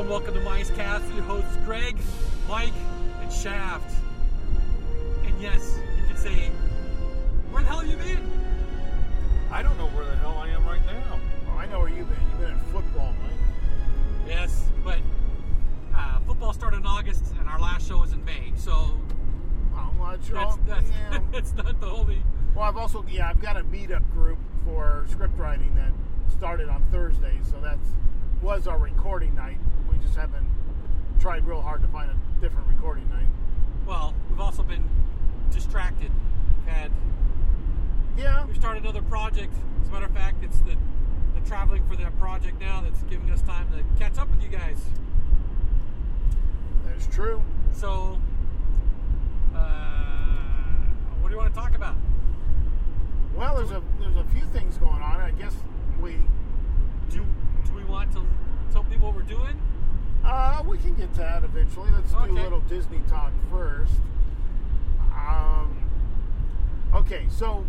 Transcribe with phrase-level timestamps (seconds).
[0.00, 1.04] Hello and welcome to Mice Cast.
[1.12, 1.94] Your hosts Greg,
[2.48, 2.72] Mike,
[3.20, 3.94] and Shaft.
[5.26, 6.48] And yes, you can say,
[7.50, 8.26] where the hell have you been?
[9.50, 11.20] I don't know where the hell I am right now.
[11.48, 12.18] Oh, I know where you've been.
[12.30, 14.26] You've been in football, Mike.
[14.26, 15.00] Yes, but
[15.94, 18.96] uh, football started in August and our last show was in May, so
[19.74, 21.18] Well, well, it's that's, that's, yeah.
[21.30, 22.22] that's not the only.
[22.54, 25.92] well, I've also yeah, I've got a meetup group for script writing that
[26.32, 27.86] started on Thursday, so that's
[28.42, 29.58] was our recording night.
[30.02, 30.46] Just haven't
[31.20, 33.26] tried real hard to find a different recording night.
[33.86, 34.84] Well, we've also been
[35.50, 36.10] distracted.
[36.64, 36.90] We've had
[38.16, 39.54] Yeah, we started another project.
[39.82, 40.76] As a matter of fact, it's the
[41.34, 44.48] the traveling for that project now that's giving us time to catch up with you
[44.48, 44.78] guys.
[46.86, 47.42] that's true.
[47.72, 48.18] So,
[49.54, 49.58] uh,
[51.20, 51.96] what do you want to talk about?
[53.36, 55.20] Well, there's a there's a few things going on.
[55.20, 55.54] I guess
[56.00, 56.16] we
[57.10, 57.24] Do
[57.64, 58.22] do we want to
[58.72, 59.58] tell people what we're doing?
[60.24, 61.90] Uh, we can get to that eventually.
[61.90, 63.92] Let's do a little Disney talk first.
[65.12, 65.76] Um,
[66.94, 67.64] okay, so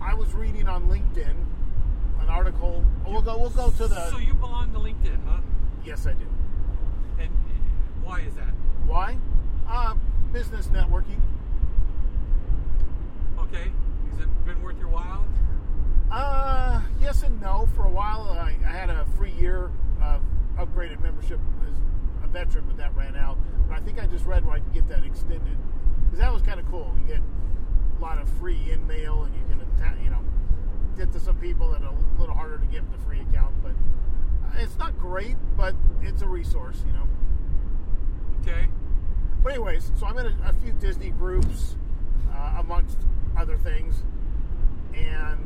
[0.00, 1.34] I was reading on LinkedIn
[2.28, 2.84] an article.
[3.06, 3.38] We'll go.
[3.38, 4.10] We'll go to the.
[4.10, 5.40] So you belong to LinkedIn, huh?
[5.84, 6.26] yes, I do.
[7.18, 7.30] And
[8.02, 8.52] why is that?
[8.86, 9.16] Why?
[9.68, 9.94] Uh,
[10.32, 11.20] business networking.
[13.38, 13.70] Okay,
[14.10, 15.24] has it been worth your while?
[16.10, 17.68] Uh, yes and no.
[17.74, 19.70] For a while, I, I had a free year
[20.02, 20.20] of
[20.58, 21.76] upgraded membership as
[22.24, 23.38] a veteran, but that ran out.
[23.68, 25.56] But I think I just read where I can get that extended
[26.04, 26.94] because that was kind of cool.
[27.00, 27.22] You get
[27.98, 29.58] a lot of free in mail, and you can
[30.02, 30.20] you know
[30.96, 33.54] get to some people that are a little harder to get the free account.
[33.62, 37.06] But uh, it's not great, but it's a resource, you know.
[38.42, 38.68] Okay.
[39.42, 41.76] But anyways, so I'm in a, a few Disney groups,
[42.32, 42.98] uh, amongst
[43.36, 44.02] other things,
[44.94, 45.38] and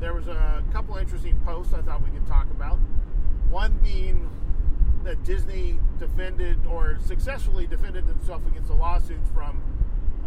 [0.00, 2.78] there was a couple interesting posts I thought we could talk about.
[3.50, 4.30] One being
[5.04, 9.62] that Disney defended or successfully defended themselves against a lawsuit from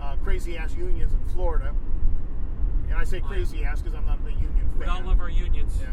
[0.01, 1.75] uh, crazy ass unions in Florida.
[2.87, 4.79] And I say crazy ass because I'm not a big union fan.
[4.79, 5.73] We all love our unions.
[5.79, 5.87] Yeah.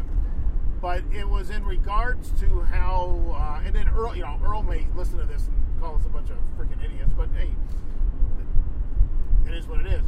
[0.81, 4.87] But it was in regards to how, uh, and then Earl, you know, Earl may
[4.95, 7.49] listen to this and call us a bunch of freaking idiots, but hey,
[9.45, 10.03] it is what it is.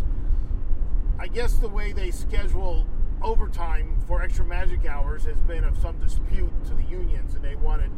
[1.20, 2.88] I guess the way they schedule
[3.22, 7.56] overtime for extra magic hours has been of some dispute to the unions, and they
[7.56, 7.92] wanted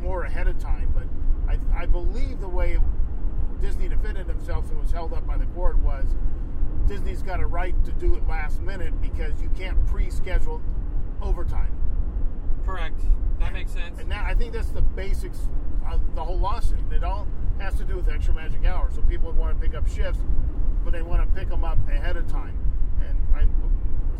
[0.00, 0.92] more ahead of time.
[0.94, 1.06] But
[1.52, 2.78] I, I believe the way
[3.60, 6.06] Disney defended themselves and was held up by the court was
[6.86, 10.62] Disney's got a right to do it last minute because you can't pre-schedule
[11.20, 11.74] overtime.
[12.64, 13.00] Correct.
[13.40, 13.98] That makes sense.
[13.98, 15.48] And now I think that's the basics
[15.90, 16.92] of the whole lawsuit.
[16.92, 17.26] It all
[17.58, 18.94] has to do with extra magic hours.
[18.94, 20.20] So people would want to pick up shifts,
[20.84, 22.58] but they want to pick them up ahead of time.
[23.00, 23.46] And I,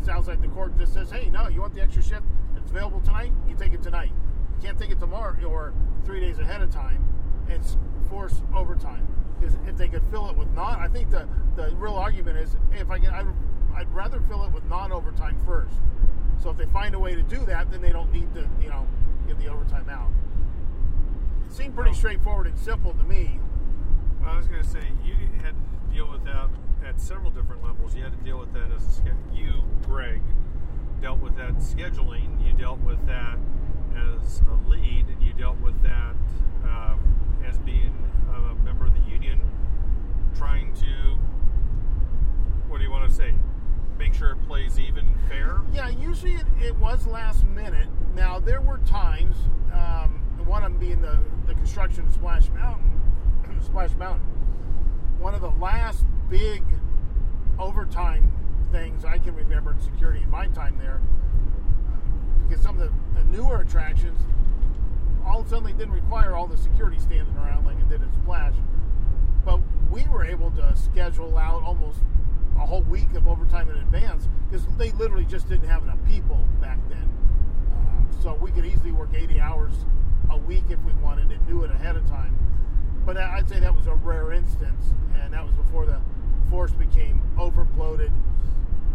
[0.05, 2.25] sounds like the court just says, "Hey, no, you want the extra shift?
[2.55, 3.31] It's available tonight.
[3.47, 4.11] You take it tonight.
[4.55, 5.73] You can't take it tomorrow or
[6.05, 7.03] three days ahead of time
[7.49, 7.63] and
[8.09, 9.07] force overtime."
[9.39, 12.55] Because if they could fill it with non, I think the the real argument is
[12.71, 13.27] if I can, I'd,
[13.75, 15.75] I'd rather fill it with non-overtime first.
[16.41, 18.69] So if they find a way to do that, then they don't need to, you
[18.69, 18.87] know,
[19.27, 20.09] give the overtime out.
[21.45, 23.39] It seemed pretty straightforward and simple to me.
[24.21, 26.49] Well, I was going to say you had to deal with that
[26.85, 27.95] at several different levels.
[27.95, 30.21] You had to deal with that as a you, Greg,
[31.01, 32.45] dealt with that scheduling.
[32.45, 33.37] You dealt with that
[33.95, 36.15] as a lead, and you dealt with that
[36.65, 36.95] uh,
[37.47, 37.93] as being
[38.33, 39.41] a member of the union,
[40.35, 41.17] trying to
[42.69, 43.33] what do you want to say?
[43.97, 45.57] Make sure it plays even fair.
[45.73, 47.87] Yeah, usually it, it was last minute.
[48.15, 49.35] Now there were times,
[49.73, 53.01] um, one of them being the, the construction of Splash Mountain.
[53.61, 54.25] Splash Mountain.
[55.19, 56.63] One of the last big
[57.59, 58.31] overtime
[58.71, 61.01] things I can remember in security in my time there,
[62.47, 64.17] because some of the, the newer attractions
[65.25, 68.53] all suddenly didn't require all the security standing around like it did at Splash.
[69.43, 69.59] But
[69.91, 71.99] we were able to schedule out almost
[72.55, 76.47] a whole week of overtime in advance because they literally just didn't have enough people
[76.61, 77.09] back then.
[77.73, 79.73] Uh, so we could easily work 80 hours
[80.29, 82.38] a week if we wanted and do it ahead of time.
[83.09, 85.99] But I'd say that was a rare instance, and that was before the
[86.47, 88.11] force became overbloated,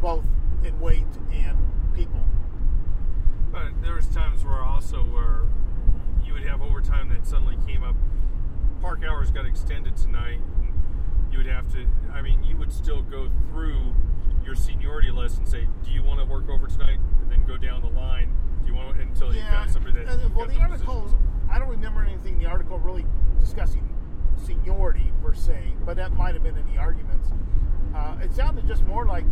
[0.00, 0.24] both
[0.62, 1.02] in weight
[1.32, 1.58] and
[1.96, 2.24] people.
[3.50, 5.40] But there was times where also where
[6.24, 7.96] you would have overtime that suddenly came up.
[8.80, 10.38] Park hours got extended tonight.
[10.60, 10.72] and
[11.32, 11.84] You would have to.
[12.12, 13.96] I mean, you would still go through
[14.44, 17.56] your seniority list and say, "Do you want to work over tonight?" And then go
[17.56, 18.32] down the line.
[18.64, 20.06] Do you want to, until you found somebody that?
[20.06, 21.18] and, uh, well, got the article?
[21.50, 23.04] I don't remember anything in the article really
[23.40, 23.93] discussing
[24.38, 27.28] seniority per se, but that might have been in the arguments.
[27.94, 29.24] Uh, it sounded just more like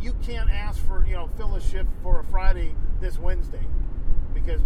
[0.00, 3.64] you can't ask for, you know, fill a shift for a Friday this Wednesday.
[4.34, 4.60] because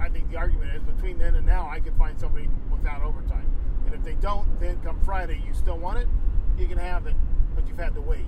[0.00, 3.46] I think the argument is between then and now, I can find somebody without overtime.
[3.86, 6.08] And if they don't, then come Friday, you still want it,
[6.58, 7.14] you can have it,
[7.54, 8.18] but you've had to wait.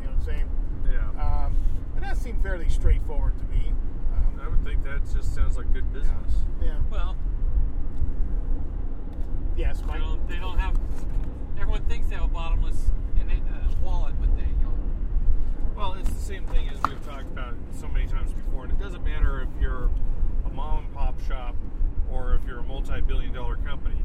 [0.00, 0.48] You know what I'm saying?
[0.90, 1.22] Yeah.
[1.22, 1.56] Um,
[1.94, 3.72] and that seemed fairly straightforward to me.
[4.12, 6.44] Um, I would think that just sounds like good business.
[6.62, 6.78] yeah.
[6.90, 7.16] Well,
[9.56, 10.00] Yes, they Mike.
[10.00, 10.78] don't, they don't have.
[11.58, 12.90] Everyone thinks they have a bottomless
[13.20, 14.74] in it, uh, wallet, but they don't.
[15.76, 18.80] Well, it's the same thing as we've talked about so many times before, and it
[18.80, 19.90] doesn't matter if you're
[20.44, 21.54] a mom and pop shop
[22.12, 24.02] or if you're a multi-billion-dollar company.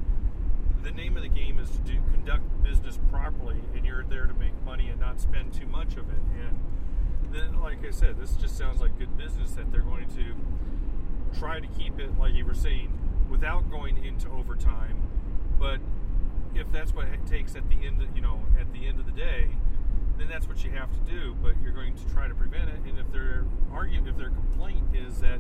[0.84, 4.34] The name of the game is to do, conduct business properly, and you're there to
[4.36, 6.20] make money and not spend too much of it.
[6.40, 11.38] And then, like I said, this just sounds like good business that they're going to
[11.38, 12.98] try to keep it, like you were saying,
[13.30, 15.04] without going into overtime.
[15.60, 15.80] But
[16.56, 19.06] if that's what it takes at the end, of, you know, at the end of
[19.06, 19.50] the day,
[20.18, 21.36] then that's what you have to do.
[21.44, 22.80] But you're going to try to prevent it.
[22.88, 25.40] And if their argument, if their complaint is that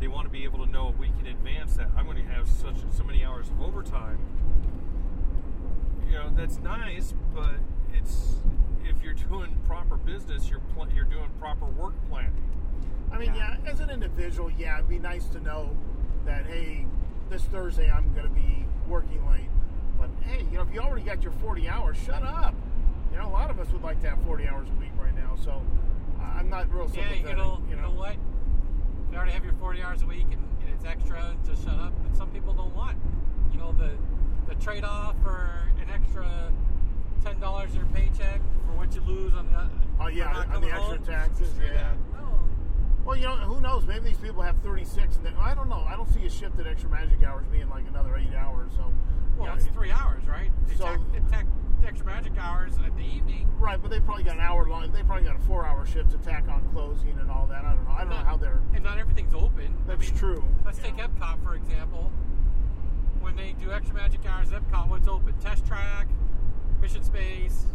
[0.00, 2.32] they want to be able to know a week in advance that I'm going to
[2.32, 4.18] have such so many hours of overtime,
[6.06, 7.14] you know, that's nice.
[7.34, 7.56] But
[7.92, 8.36] it's
[8.84, 12.32] if you're doing proper business, you're pl- you're doing proper work planning.
[13.12, 13.56] I mean, yeah.
[13.62, 13.70] Yeah.
[13.70, 15.76] as an individual, yeah, it'd be nice to know
[16.24, 16.86] that, hey,
[17.28, 19.49] this Thursday I'm going to be working late.
[20.22, 22.54] Hey, you know, if you already got your 40 hours, shut up.
[23.12, 25.14] You know, a lot of us would like to have 40 hours a week right
[25.14, 25.36] now.
[25.42, 25.62] So
[26.20, 27.22] uh, I'm not real sympathetic.
[27.22, 27.30] Yeah, sympathetic.
[27.30, 28.16] you know, you know what?
[29.10, 31.34] You already have your 40 hours a week, and, and it's extra.
[31.46, 31.92] Just shut up.
[32.02, 32.96] But some people don't want.
[33.52, 33.90] You know, the
[34.48, 35.50] the trade-off for
[35.80, 36.52] an extra
[37.24, 39.68] ten dollars in your paycheck for what you lose on the.
[40.02, 41.92] Oh, yeah, on the extra taxes, Screw yeah.
[43.04, 43.86] Well, you know, who knows?
[43.86, 45.16] Maybe these people have 36.
[45.24, 45.84] And I don't know.
[45.88, 48.72] I don't see a shift at extra magic hours being like another eight hours.
[48.76, 48.92] So,
[49.36, 50.50] Well, yeah, it's it- three hours, right?
[50.66, 51.46] They So- tack, they tack
[51.84, 53.48] extra magic hours at the evening.
[53.58, 54.92] Right, but they probably got an hour long.
[54.92, 57.64] They probably got a four-hour shift to tack on closing and all that.
[57.64, 57.90] I don't know.
[57.90, 58.60] I don't know how they're.
[58.74, 59.74] And not everything's open.
[59.84, 60.44] I That's mean, true.
[60.64, 62.10] Let's take Epcot for example.
[63.20, 65.34] When they do extra magic hours Epcot, what's open?
[65.40, 66.06] Test track,
[66.80, 67.66] Mission Space,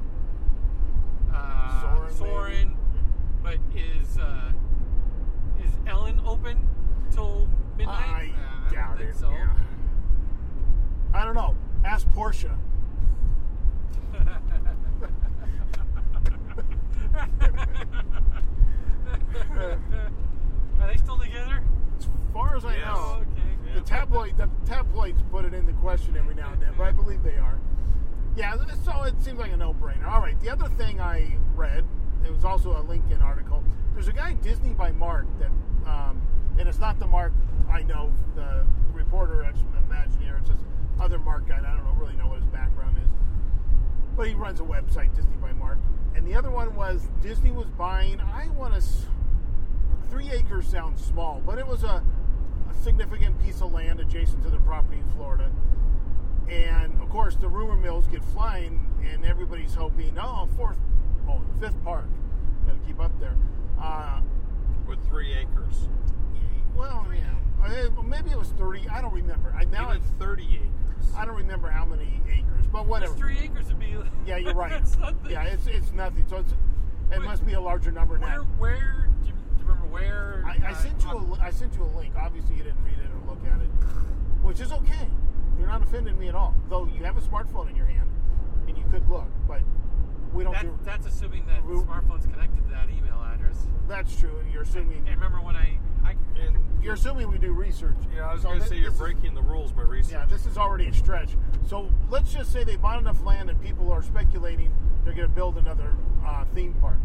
[1.33, 2.77] uh, Soarin', Soarin'.
[3.43, 3.59] maybe.
[3.73, 4.51] But is uh,
[5.65, 6.57] is Ellen open
[7.11, 7.47] till
[7.77, 7.97] midnight?
[8.05, 8.33] I
[8.65, 9.15] Nah, doubt don't think it.
[9.19, 9.29] So.
[9.31, 9.53] Yeah.
[11.13, 11.55] I don't know.
[11.83, 12.57] Ask Portia.
[20.79, 21.61] Are they still together?
[21.97, 22.85] As far as I Yes.
[22.87, 23.73] know, Oh, okay.
[23.75, 27.23] the tabloid the tabloids put it into question every now and then, but I believe
[27.23, 27.59] they are.
[28.35, 30.05] Yeah, so it seems like a no-brainer.
[30.07, 31.85] All right, the other thing I read,
[32.25, 33.63] it was also a LinkedIn article.
[33.95, 35.51] There's a guy Disney by Mark that,
[35.89, 36.21] um,
[36.59, 37.31] and it's not the Mark
[37.71, 39.59] I know, the reporter ex
[39.89, 40.39] Imagineer.
[40.39, 40.59] It's this
[40.99, 41.59] other Mark guy.
[41.59, 43.09] I don't really know what his background is,
[44.17, 45.77] but he runs a website, Disney by Mark.
[46.13, 48.19] And the other one was Disney was buying.
[48.19, 48.83] I want to.
[50.09, 52.03] Three acres sounds small, but it was a,
[52.69, 55.49] a significant piece of land adjacent to the property in Florida.
[56.49, 60.77] And of course, the rumor mills get flying, and everybody's hoping, oh, fourth,
[61.27, 62.05] oh, fifth park.
[62.67, 63.35] Got to keep up there.
[63.79, 64.21] Uh,
[64.87, 65.89] With three acres,
[66.75, 68.87] well, yeah, Uh, maybe it was thirty.
[68.89, 69.53] I don't remember.
[69.57, 71.11] I now even thirty acres.
[71.17, 73.11] I don't remember how many acres, but whatever.
[73.13, 73.95] Just three acres would be.
[74.25, 74.71] Yeah, you're right.
[74.71, 75.31] that's nothing.
[75.31, 76.25] Yeah, it's it's nothing.
[76.29, 76.51] So it's
[77.11, 77.21] it Wait.
[77.21, 78.29] must be a larger number Where?
[78.29, 78.43] now.
[78.57, 79.09] Where?
[79.21, 80.43] Do you, do you remember where?
[80.45, 82.13] I, I uh, sent you a on- li- I sent you a link.
[82.19, 83.69] Obviously, you didn't read it or look at it,
[84.43, 85.07] which is okay.
[85.57, 86.53] You're not offending me at all.
[86.69, 88.09] Though you have a smartphone in your hand,
[88.67, 89.61] and you could look, but
[90.33, 90.77] we don't That, do.
[90.83, 93.04] that's assuming that the smartphone's connected to that email
[93.55, 93.67] address.
[93.87, 94.37] That's true.
[94.39, 94.99] And you're assuming.
[95.07, 97.95] And remember when I, I And You're assuming we do research.
[98.15, 100.13] yeah, I was So going to say you're this is- breaking the rules by research.
[100.13, 101.35] Yeah, this is already a stretch.
[101.67, 104.71] So let's just say they bought enough land and people are speculating
[105.03, 105.95] they're going to build another
[106.25, 106.97] uh, theme park.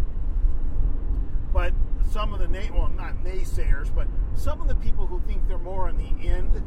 [1.53, 1.75] But
[2.11, 5.59] some of the na- well, not naysayers, but some of the people who think they're
[5.59, 6.63] more on the end,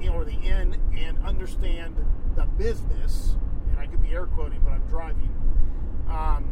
[0.00, 1.96] you know, or the end and understand
[2.36, 3.36] the business,
[3.70, 5.30] and I could be air quoting, but I'm driving.
[6.08, 6.44] Um,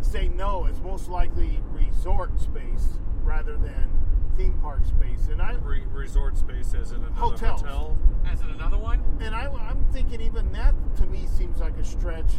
[0.00, 3.88] say no, it's most likely resort space rather than
[4.36, 7.60] theme park space, and I Re- resort space as in another Hotels.
[7.62, 7.98] hotel.
[8.26, 9.02] as in another one.
[9.20, 12.32] and I, I'm thinking even that to me seems like a stretch.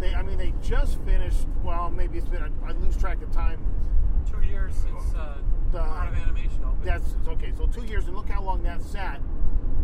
[0.00, 1.46] They, I mean, they just finished.
[1.64, 2.52] Well, maybe it's been.
[2.64, 3.58] I lose track of time.
[4.30, 5.38] Two years since uh,
[5.72, 6.84] The- Art of Animation opened.
[6.84, 7.52] That's okay.
[7.56, 9.20] So two years, and look how long that sat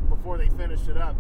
[0.09, 1.17] before they finished it up.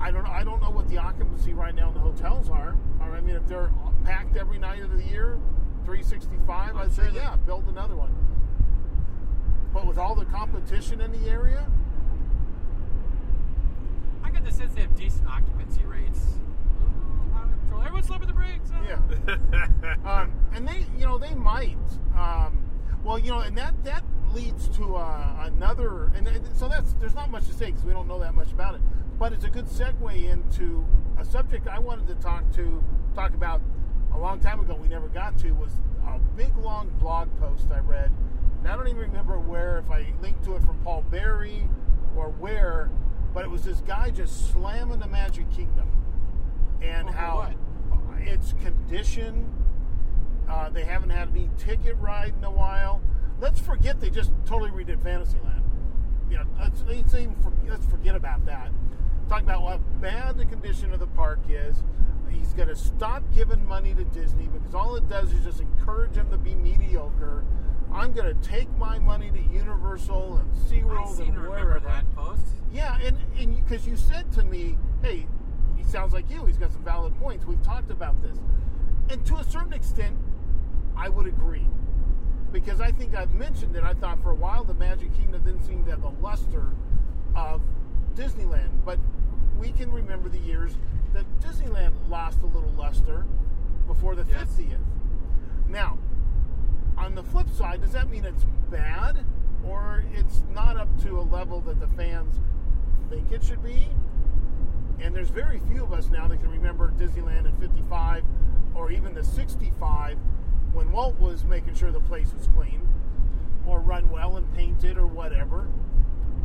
[0.00, 0.30] I don't know.
[0.30, 2.74] I don't know what the occupancy right now in the hotels are.
[3.00, 3.70] Or, I mean, if they're
[4.04, 5.38] packed every night of the year,
[5.84, 8.14] 365, I'm I'd sure say they- yeah, build another one.
[9.72, 11.66] But with all the competition in the area,
[14.24, 16.20] I get the sense they have decent occupancy rates.
[16.82, 17.80] Ooh, highway patrol.
[17.82, 18.70] Everyone slapping the brakes.
[18.72, 18.82] ah.
[18.84, 19.94] yeah.
[20.22, 21.76] um, and they, you know, they might.
[22.16, 22.64] Um,
[23.04, 24.02] well, you know, and that that
[24.34, 27.92] leads to uh, another, and and so that's there's not much to say because we
[27.92, 28.80] don't know that much about it.
[29.20, 30.82] But it's a good segue into
[31.18, 32.82] a subject I wanted to talk to
[33.14, 33.60] talk about
[34.14, 34.74] a long time ago.
[34.74, 35.72] We never got to was
[36.06, 38.10] a big long blog post I read,
[38.58, 41.68] and I don't even remember where if I linked to it from Paul Berry
[42.16, 42.90] or where,
[43.34, 45.90] but it was this guy just slamming the Magic Kingdom
[46.80, 48.22] and Over how what?
[48.22, 49.52] its condition.
[50.48, 53.02] Uh, they haven't had any ticket ride in a while.
[53.38, 55.62] Let's forget they just totally redid Fantasyland.
[56.30, 58.72] You know, let's, let's, even for, let's forget about that.
[59.30, 61.84] Talking about how bad the condition of the park is.
[62.28, 66.14] He's going to stop giving money to Disney because all it does is just encourage
[66.14, 67.44] them to be mediocre.
[67.92, 71.78] I'm going to take my money to Universal and SeaWorld and wherever.
[71.78, 72.44] that post.
[72.72, 75.28] Yeah, and and because you said to me, "Hey,
[75.76, 76.44] he sounds like you.
[76.46, 77.44] He's got some valid points.
[77.44, 78.36] We've talked about this."
[79.10, 80.16] And to a certain extent,
[80.96, 81.68] I would agree,
[82.50, 83.84] because I think I've mentioned it.
[83.84, 86.72] I thought for a while the Magic Kingdom didn't seem to have the luster
[87.36, 87.60] of
[88.14, 88.98] Disneyland, but
[89.58, 90.76] we can remember the years
[91.12, 93.24] that Disneyland lost a little luster
[93.86, 94.48] before the Yes.
[94.58, 94.78] 50th.
[95.68, 95.98] Now,
[96.96, 99.24] on the flip side, does that mean it's bad
[99.66, 102.38] or it's not up to a level that the fans
[103.08, 103.88] think it should be?
[105.00, 108.22] And there's very few of us now that can remember Disneyland at 55
[108.74, 110.18] or even the 65
[110.72, 112.86] when Walt was making sure the place was clean
[113.66, 115.68] or run well and painted or whatever.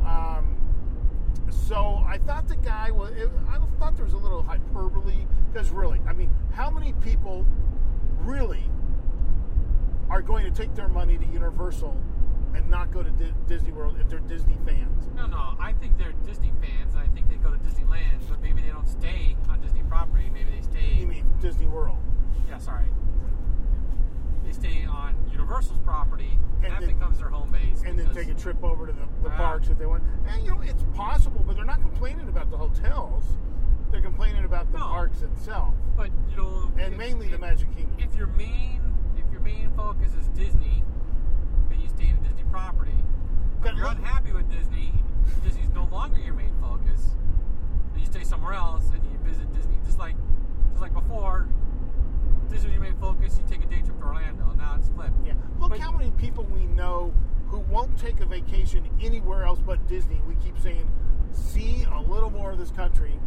[0.06, 0.56] Um,
[1.68, 3.12] so I thought the guy was.
[3.12, 7.46] It, I thought there was a little hyperbole because really, I mean, how many people
[8.22, 8.64] really
[10.10, 11.96] are going to take their money to Universal
[12.54, 15.08] and not go to Di- Disney World if they're Disney fans?
[15.16, 15.56] No, no.
[15.60, 16.94] I think they're Disney fans.
[16.94, 20.30] and I think they go to Disneyland, but maybe they don't stay on Disney property.
[20.34, 21.00] Maybe they stay.
[21.00, 21.98] You mean Disney World?
[22.48, 22.86] Yeah, sorry.
[24.56, 27.84] Stay on Universal's property, and, And that then- becomes their home base.
[27.86, 29.38] and then take a trip over to the, the Ah.
[29.38, 30.02] parks if they want.
[30.28, 33.38] And you know, it's possible, but they're not complaining about the hotels.
[33.92, 34.86] They're complaining about the No.
[34.86, 37.96] parks itself, But you know, and if- mainly the Magic Kingdom.
[38.00, 38.82] If your main,
[39.18, 40.84] if your main focus is Disney,
[41.70, 43.04] then you stay in Disney property.
[43.62, 44.94] But If you're unhappy with Disney,
[45.44, 47.18] Disney's no longer your main focus.
[47.92, 49.76] Then you stay somewhere else and you visit Disney.
[49.84, 50.16] Just like,
[50.70, 51.48] just like before,
[52.50, 53.38] Disney was your main focus.
[53.40, 54.52] You take a day trip to Orlando.
[54.58, 55.14] Now it's flipped.
[55.26, 55.34] Yeah.
[55.60, 57.12] Look But- how many people we know
[57.48, 60.22] who won't take a vacation anywhere else but Disney.
[60.28, 60.88] We keep saying,
[61.32, 63.20] see a little more of this country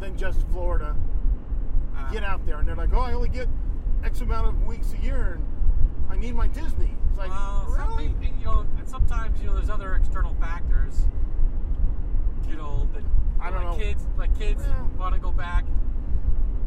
[0.00, 0.94] than just Florida.
[1.96, 2.58] Uh, Get out there.
[2.58, 3.48] And they're like, oh, I only get
[4.04, 5.44] X amount of weeks a year and
[6.10, 6.94] I need my Disney.
[7.08, 8.08] It's like, well, really?
[8.08, 11.06] people, you know, and sometimes you know there's other external factors.
[12.48, 13.02] You know that
[13.40, 13.84] I don't like know.
[13.84, 14.86] kids, like kids Yeah.
[14.98, 15.64] want to go back.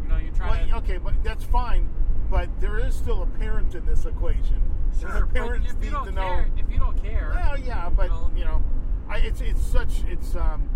[0.02, 0.68] You know, you try to.
[0.72, 1.88] Well, okay, but that's fine.
[2.32, 4.62] But there is still a parent in this equation.
[5.02, 6.46] Sure, parents if you need don't to know.
[6.56, 8.62] if you don't care, Well, yeah, but know- you know,
[9.10, 10.70] I, it's it's such it's um,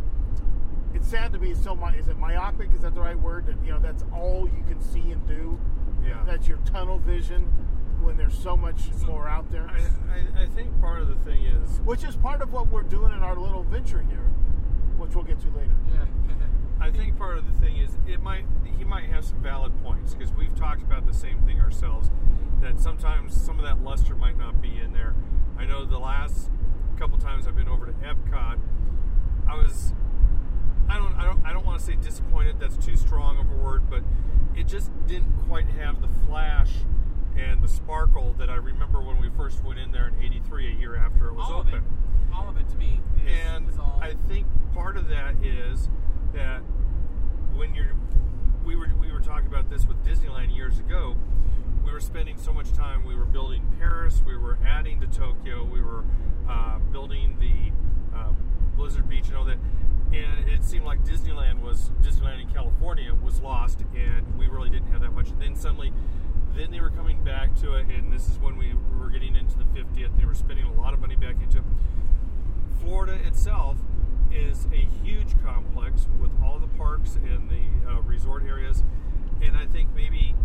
[0.94, 2.74] it's sad to be so my is it myopic?
[2.74, 3.46] Is that the right word?
[3.48, 5.60] That you know that's all you can see and do.
[6.06, 6.24] Yeah.
[6.26, 7.44] That's your tunnel vision
[8.02, 9.68] when there's so much more out there.
[9.70, 12.84] I, I, I think part of the thing is Which is part of what we're
[12.84, 14.32] doing in our little venture here,
[14.98, 15.76] which we'll get to later.
[15.94, 16.06] yeah.
[16.80, 18.46] I think part of the thing is it might
[18.78, 22.10] he might have some valid points because we've talked about the same thing ourselves.
[22.62, 25.14] That sometimes some of that luster might not be in there.
[25.58, 26.50] I know the last
[26.98, 28.60] couple times I've been over to Epcot,
[29.48, 29.94] I was
[30.90, 32.60] I don't I don't I don't want to say disappointed.
[32.60, 34.04] That's too strong of a word, but
[34.56, 36.72] it just didn't quite have the flash
[37.38, 40.80] and the sparkle that I remember when we first went in there in '83, a
[40.80, 41.74] year after it was all open.
[41.74, 41.88] of it,
[42.34, 43.02] all of it to me.
[43.26, 45.90] Is, And is all, I think part of that is
[46.34, 46.62] that
[47.54, 47.96] when you're,
[48.66, 51.16] we were we were talking about this with Disneyland years ago.
[51.86, 53.06] We were spending so much time.
[53.06, 54.22] We were building Paris.
[54.26, 55.64] We were adding to Tokyo.
[55.64, 56.04] We were
[56.50, 58.34] uh, building the uh,
[58.76, 59.58] Blizzard Beach and all that.
[60.14, 64.92] And it seemed like Disneyland was Disneyland in California was lost, and we really didn't
[64.92, 65.30] have that much.
[65.30, 65.92] And then suddenly,
[66.56, 69.58] then they were coming back to it, and this is when we were getting into
[69.58, 70.18] the 50th.
[70.18, 71.64] They were spending a lot of money back into.
[72.82, 73.78] Florida itself
[74.32, 78.84] is a huge complex with all the parks and the uh, resort areas,
[79.42, 80.36] and I think maybe,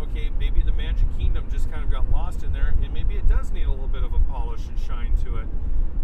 [0.00, 3.28] okay, maybe the Magic Kingdom just kind of got lost in there, and maybe it
[3.28, 5.46] does need a little bit of a polish and shine to it,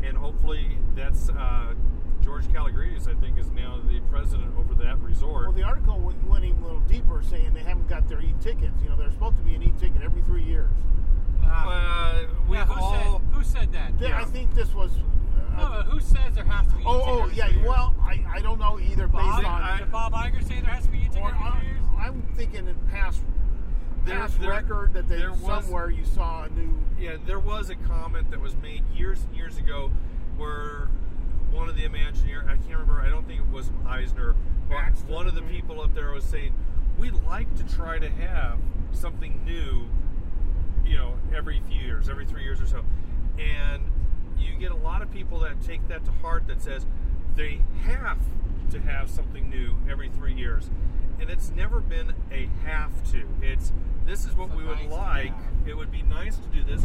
[0.03, 1.75] and hopefully that's uh,
[2.29, 5.45] George Kalogridis, I think, is now the president over that resort.
[5.45, 8.83] Well, the article went, went even a little deeper, saying they haven't got their e-tickets.
[8.83, 10.69] You know, they're supposed to be an e-ticket every three years.
[11.43, 12.93] uh, uh, we've yeah, who all.
[13.23, 13.99] said who said that?
[13.99, 14.21] Then Yeah.
[14.21, 14.91] I think this was.
[14.93, 16.83] Uh, No, but who says there has to be?
[16.85, 17.49] oh, oh, yeah.
[17.49, 17.67] years?
[17.67, 19.63] Well, I, I don't know either Bob, based on.
[19.63, 21.81] I- did Bob Iger say there has to be e-ticket or every I, years?
[21.99, 23.23] I'm thinking in past.
[24.05, 26.79] There- past there- record that they there was- somewhere you saw a new.
[27.01, 29.91] Yeah, there was a comment that was made years and years ago
[30.37, 30.89] where
[31.53, 34.35] one of the Imagineer, I can't remember, I don't think it was Eisner,
[34.69, 36.55] but one of the people up there was saying,
[36.99, 38.59] we'd like to try to have
[38.93, 39.87] something new,
[40.85, 42.85] you know, every few years, every three years or so.
[43.39, 43.83] And
[44.39, 46.87] you get a lot of people that take that to heart that says
[47.37, 48.19] they have
[48.71, 50.71] to have something new every three years.
[51.21, 53.25] And it's never been a have to.
[53.43, 53.73] It's
[54.09, 55.33] this is what It's we would nice like.
[55.67, 56.83] It would be nice to do this,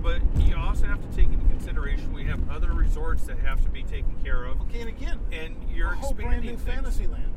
[0.00, 3.68] but you also have to take into consideration we have other resorts that have to
[3.70, 6.74] be taken care of, Okay, and again, and you're a whole brand expanding new things.
[6.74, 7.34] Fantasyland.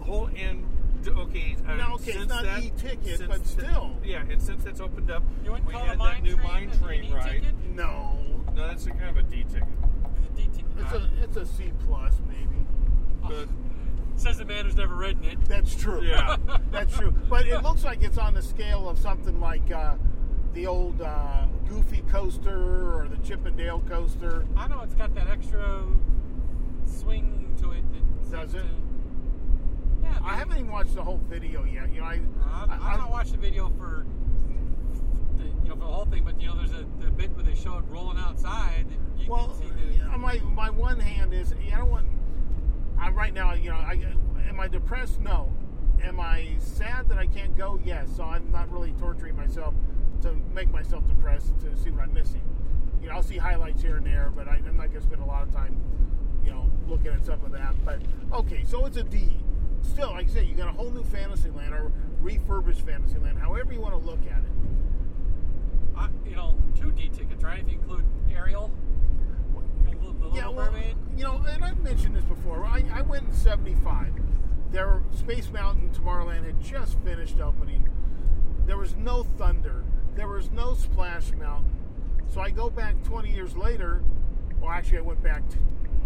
[0.00, 0.66] whole and
[1.08, 1.56] okay.
[1.66, 3.96] Uh, Now, okay, it's not that, e-ticket, since but that- still.
[4.04, 4.22] yeah.
[4.28, 7.30] And since that's opened up, You we had that new mine train D ride.
[7.42, 7.54] ticket?
[7.74, 8.18] No,
[8.54, 9.68] No, that's a kind of a D ticket.
[10.18, 10.70] It's a D ticket.
[10.78, 12.66] it's a it's a C plus maybe.
[13.22, 13.48] But
[14.20, 15.42] Says the man who's never ridden it.
[15.46, 16.02] That's true.
[16.02, 16.36] Yeah.
[16.70, 17.10] that's true.
[17.30, 19.94] But it looks like it's on the scale of something like uh,
[20.52, 22.54] the old uh, Goofy coaster
[22.94, 24.44] or the Chippendale coaster.
[24.58, 25.84] I know it's got that extra
[26.84, 27.82] swing to it.
[28.30, 28.58] That Does it?
[28.58, 28.68] To,
[30.02, 31.90] yeah, I haven't even watched the whole video yet.
[31.90, 34.04] You know, I, I, I, don't watch the video for
[35.38, 37.44] the you know for the whole thing, but you know there's a the bit where
[37.44, 38.84] they show it rolling outside.
[39.26, 42.06] Well, can see the know, my my one hand is I don't want.
[43.00, 43.54] I'm right now.
[43.54, 43.98] You know, I
[44.48, 45.20] am I depressed?
[45.20, 45.52] No.
[46.02, 47.80] Am I sad that I can't go?
[47.84, 48.08] Yes.
[48.16, 49.74] So I'm not really torturing myself
[50.22, 52.42] to make myself depressed to see what I'm missing.
[53.02, 55.22] You know, I'll see highlights here and there, but I, I'm not going to spend
[55.22, 55.80] a lot of time,
[56.44, 57.74] you know, looking at some of that.
[57.84, 58.00] But
[58.32, 59.36] okay, so it's a D.
[59.82, 61.90] Still, like I said, you got a whole new Fantasyland or
[62.20, 64.50] refurbished Fantasyland, however you want to look at it.
[65.96, 67.60] I, you know two D tickets, right?
[67.60, 68.70] If you include Ariel,
[69.88, 70.96] you the, the Yeah, little well, mermaid.
[71.20, 72.64] You know, and I've mentioned this before.
[72.64, 74.14] I, I went in '75.
[74.72, 77.86] There, Space Mountain Tomorrowland had just finished opening.
[78.64, 79.84] There was no thunder.
[80.16, 81.76] There was no Splash Mountain.
[82.32, 84.02] So I go back 20 years later.
[84.62, 85.58] Well, actually, I went back t-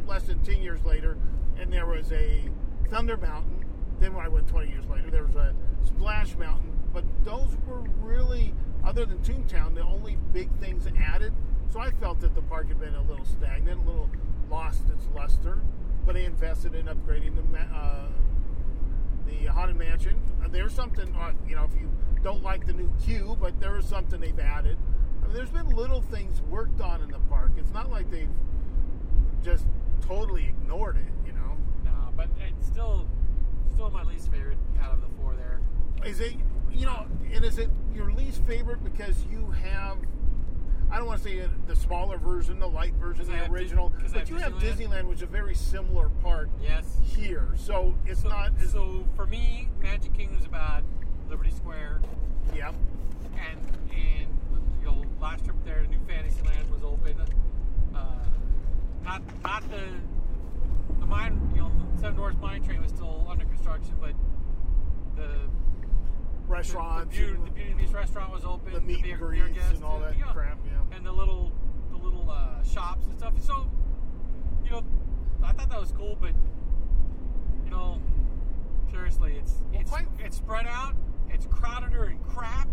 [0.04, 1.16] less than 10 years later,
[1.60, 2.48] and there was a
[2.90, 3.64] Thunder Mountain.
[4.00, 6.72] Then when I went 20 years later, there was a Splash Mountain.
[6.92, 8.52] But those were really,
[8.84, 11.32] other than Toontown, the only big things added.
[11.70, 14.10] So I felt that the park had been a little stagnant, a little
[14.50, 15.58] lost its luster.
[16.06, 18.08] But they invested in upgrading the uh,
[19.26, 20.20] the Haunted Mansion.
[20.50, 21.90] There's something, uh, you know, if you
[22.22, 24.76] don't like the new queue, but there is something they've added.
[25.22, 27.52] I mean, there's been little things worked on in the park.
[27.56, 28.28] It's not like they've
[29.42, 29.66] just
[30.06, 31.56] totally ignored it, you know.
[31.84, 33.06] No, but it's still
[33.72, 35.60] still my least favorite out of the four there.
[36.08, 36.34] Is it,
[36.72, 39.98] you know, and is it your least favorite because you have,
[40.90, 43.90] I don't want to say the smaller version, the light version, the original, Dis- original,
[43.90, 44.76] 'cause I but have you have Disneyland?
[44.90, 46.98] Disneyland, which is a very similar park Yes.
[47.04, 47.48] here.
[47.56, 50.82] So it's So, not, as, so for me, Magic Kingdom Kingdom's about
[51.28, 52.00] Liberty Square,
[52.54, 52.68] yeah.
[52.68, 53.58] and
[53.90, 54.28] and
[54.80, 57.16] you know last trip there, New Fantasyland was open.
[57.94, 58.24] Uh,
[59.02, 59.82] not not the
[61.00, 64.12] the mine, you know, Seven Dwarfs Mine Train was still under construction, but
[65.16, 65.28] the
[66.46, 68.72] Restaurants, the, the, Beauty, and the Beauty and the Beast restaurant was open.
[68.72, 70.24] the meat beer- and beer greets guest, and all that yeah.
[70.32, 70.96] crap, yeah.
[70.96, 71.52] and the little
[71.90, 73.34] the little uh, shops and stuff.
[73.40, 73.70] So,
[74.64, 74.84] you know,
[75.42, 76.32] I thought that was cool, but
[77.64, 78.00] you know,
[78.90, 80.94] seriously, it's Well, it's quite- it's spread out.
[81.30, 82.68] It's crowdeder and crap.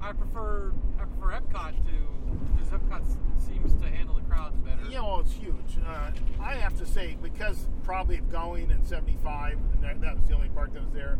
[0.00, 3.02] I prefer I prefer Epcot to because Epcot
[3.38, 4.82] seems to handle the crowds better.
[4.90, 5.78] Yeah, well, it's huge.
[5.86, 6.10] Uh,
[6.40, 10.34] I have to say, because probably of going in 75, and that, that was the
[10.34, 11.18] only park that was there,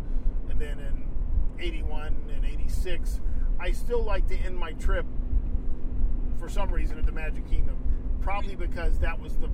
[0.51, 1.05] and then in
[1.61, 3.21] 81 and 86,
[3.59, 5.07] I still like to end my trip
[6.39, 7.77] for some reason at the Magic Kingdom.
[8.21, 9.51] Probably because that was the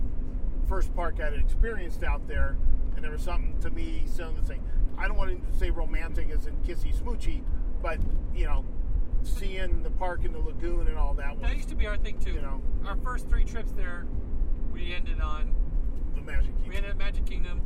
[0.68, 2.56] first park I had experienced out there,
[2.96, 4.60] and there was something to me, something to say.
[4.98, 7.42] I don't want to say romantic as in kissy smoochy,
[7.82, 7.98] but,
[8.34, 8.64] you know,
[9.22, 11.96] seeing the park and the lagoon and all that was That used to be our
[11.96, 12.32] thing too.
[12.32, 12.62] You know.
[12.86, 14.06] Our first three trips there,
[14.72, 15.54] we ended on
[16.14, 16.68] the Magic Kingdom.
[16.68, 17.60] we ended at Magic Kingdom.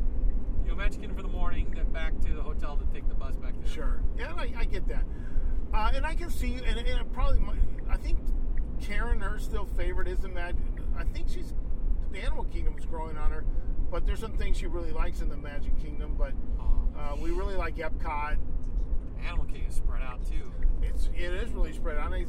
[0.67, 3.15] You know, Magic Kingdom for the morning, then back to the hotel to take the
[3.15, 3.71] bus back there.
[3.73, 4.01] Sure.
[4.17, 5.05] Yeah, I, I get that.
[5.73, 7.53] Uh, and I can see, and, and probably, my,
[7.89, 8.17] I think
[8.81, 10.59] Karen, her still favorite is the Magic.
[10.97, 11.53] I think she's,
[12.11, 13.45] the Animal Kingdom is growing on her,
[13.89, 16.15] but there's some things she really likes in the Magic Kingdom.
[16.17, 18.35] But Oh, uh, we really like Epcot.
[19.25, 20.51] Animal Kingdom is spread out too.
[20.81, 22.11] It's it is really spread out.
[22.13, 22.25] I,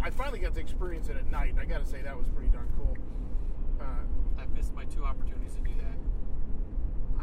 [0.00, 1.50] I finally got to experience it at night.
[1.50, 2.96] and I got to say that was pretty darn cool.
[3.80, 3.84] Uh,
[4.40, 5.93] I've missed my two opportunities to do that.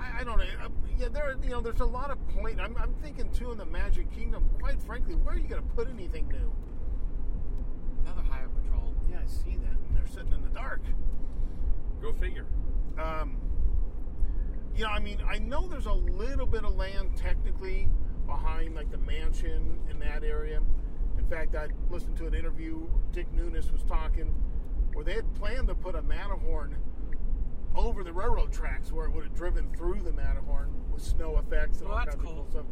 [0.02, 0.44] I, I don't know.
[0.44, 1.32] Uh, yeah, there.
[1.32, 2.60] Are, you know, there's a lot of point.
[2.60, 4.50] I'm, I'm thinking too in the Magic Kingdom.
[4.60, 6.54] Quite frankly, where are you going to put anything new?
[8.02, 8.96] Another Highway Patrol.
[9.10, 9.78] Yeah, I see that.
[9.88, 10.82] And they're sitting in the dark.
[12.02, 12.46] Go figure.
[12.98, 13.38] Um,
[14.76, 17.90] you know, I mean, I know there's a little bit of land technically
[18.26, 20.62] behind like the mansion in that area.
[21.18, 22.88] In fact, I listened to an interview.
[23.12, 24.34] Dick Nunis was talking
[24.94, 26.76] where they had planned to put a Matterhorn
[27.76, 31.80] over the railroad tracks where it would have driven through the Matterhorn with snow effects
[31.80, 32.34] and Well, all kinds of cool.
[32.34, 32.66] cool stuff.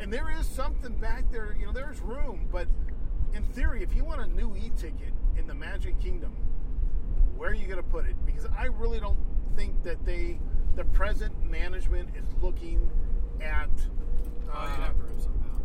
[0.00, 1.54] And there is something back there.
[1.58, 2.66] You know, there's room, but
[3.34, 6.32] in theory, if you want a new e-ticket in the Magic Kingdom,
[7.36, 8.16] where are you going to put it?
[8.26, 9.18] Because I really don't
[9.56, 10.40] think that they,
[10.74, 12.90] the present management is looking
[13.40, 13.68] at
[14.52, 15.62] Oh, uh, you'd have to rip something out.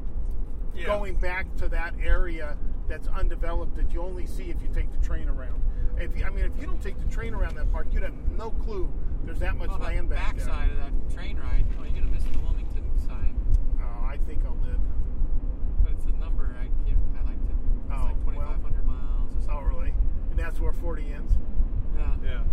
[0.76, 0.86] Yeah.
[0.86, 2.56] going back to that area
[2.88, 5.64] that's undeveloped that you only see if you take the train around.
[5.98, 8.14] If you, I mean, if you don't take the train around that park, you'd have
[8.38, 8.92] no clue
[9.24, 10.46] there's that much Well, that land back there.
[10.46, 13.36] backside of that train ride, oh, you're gonna miss the Wilmington sign.
[13.82, 14.80] Oh, I think I'll live.
[15.84, 17.00] But it's a number I can't.
[17.20, 17.54] I like to.
[17.54, 19.94] It's Oh, like 2,500 miles or Oh, really?
[20.30, 21.34] And that's where 40 ends.
[21.98, 22.16] Yeah.
[22.24, 22.44] Yeah.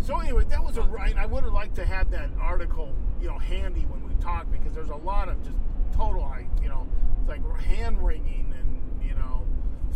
[0.00, 1.16] So anyway, that was a right.
[1.16, 4.72] I would have liked to have that article, you know, handy when we talk because
[4.74, 5.56] there's a lot of just
[5.96, 6.86] total, like, you know,
[7.20, 9.44] it's like hand wringing and you know,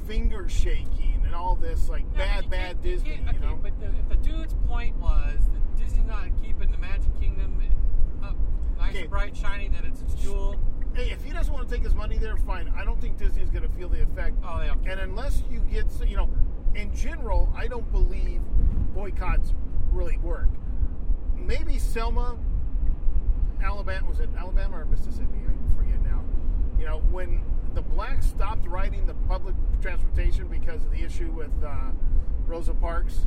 [0.09, 3.15] finger shaking and all this like Yeah, bad, bad Disney.
[3.15, 6.77] You okay, know, but the, if the dude's point was that Disney's not keeping the
[6.77, 7.63] Magic Kingdom
[8.23, 8.37] up
[8.79, 9.01] nice Okay.
[9.03, 10.57] and bright, shiny, that it's its jewel.
[10.95, 12.71] hey, if he doesn't want to take his money there, fine.
[12.77, 14.37] I don't think Disney's going to feel the effect.
[14.45, 14.87] Oh, don't.
[14.87, 16.29] And unless you get, you know,
[16.75, 18.43] in general, I don't believe
[18.95, 19.55] boycotts
[19.91, 20.49] really work.
[21.35, 22.37] Maybe Selma,
[23.63, 25.39] Alabama, was it Alabama or Mississippi?
[25.49, 26.23] I forget now.
[26.79, 27.43] You know, when
[27.75, 31.91] the blacks stopped riding the public transportation because of the issue with uh,
[32.47, 33.27] Rosa Parks,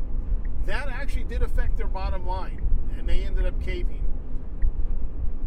[0.65, 2.61] that actually did affect their bottom line,
[2.97, 4.05] and they ended up caving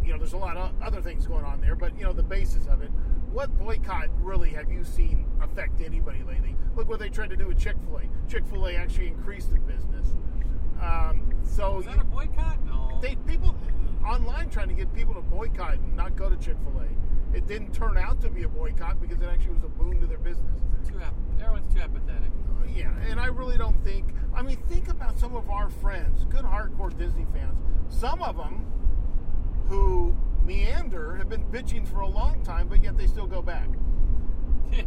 [0.09, 2.23] you know, there's a lot of other things going on there, but you know, the
[2.23, 2.91] basis of it.
[3.31, 6.57] What boycott really have you seen affect anybody lately?
[6.77, 8.31] Look what they tried to do with Chick Fil A.
[8.31, 10.17] Chick Fil A actually increased the business.
[10.81, 12.65] Um, so Is that a boycott?
[12.65, 12.99] No.
[13.03, 13.55] they people
[14.07, 16.87] online trying to get people to boycott and not go to Chick Fil A.
[17.35, 20.07] It didn't turn out to be a boycott because it actually was a boon to
[20.07, 20.61] their business.
[20.87, 22.31] too ap- everyone's too apathetic.
[22.51, 24.07] Uh, yeah, and I really don't think.
[24.35, 27.59] I mean, think about some of our friends, good hardcore Disney fans.
[27.89, 28.65] Some of them
[29.69, 33.69] who meander have been bitching for a long time, but yet they still go back.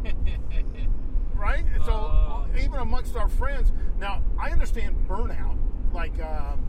[1.35, 1.65] Right?
[1.85, 2.45] So Oh.
[2.55, 5.57] even amongst our friends, now I understand burnout.
[5.91, 6.59] Like um,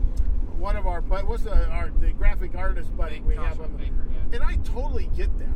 [0.57, 3.77] one of our, but what's the our the graphic artist buddy we have on the,
[3.77, 4.35] Baker, yeah.
[4.35, 5.47] and I totally get that.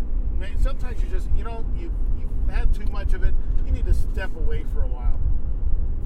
[0.61, 3.33] Sometimes you just, you know, you you've had too much of it.
[3.65, 5.19] You need to step away for a while.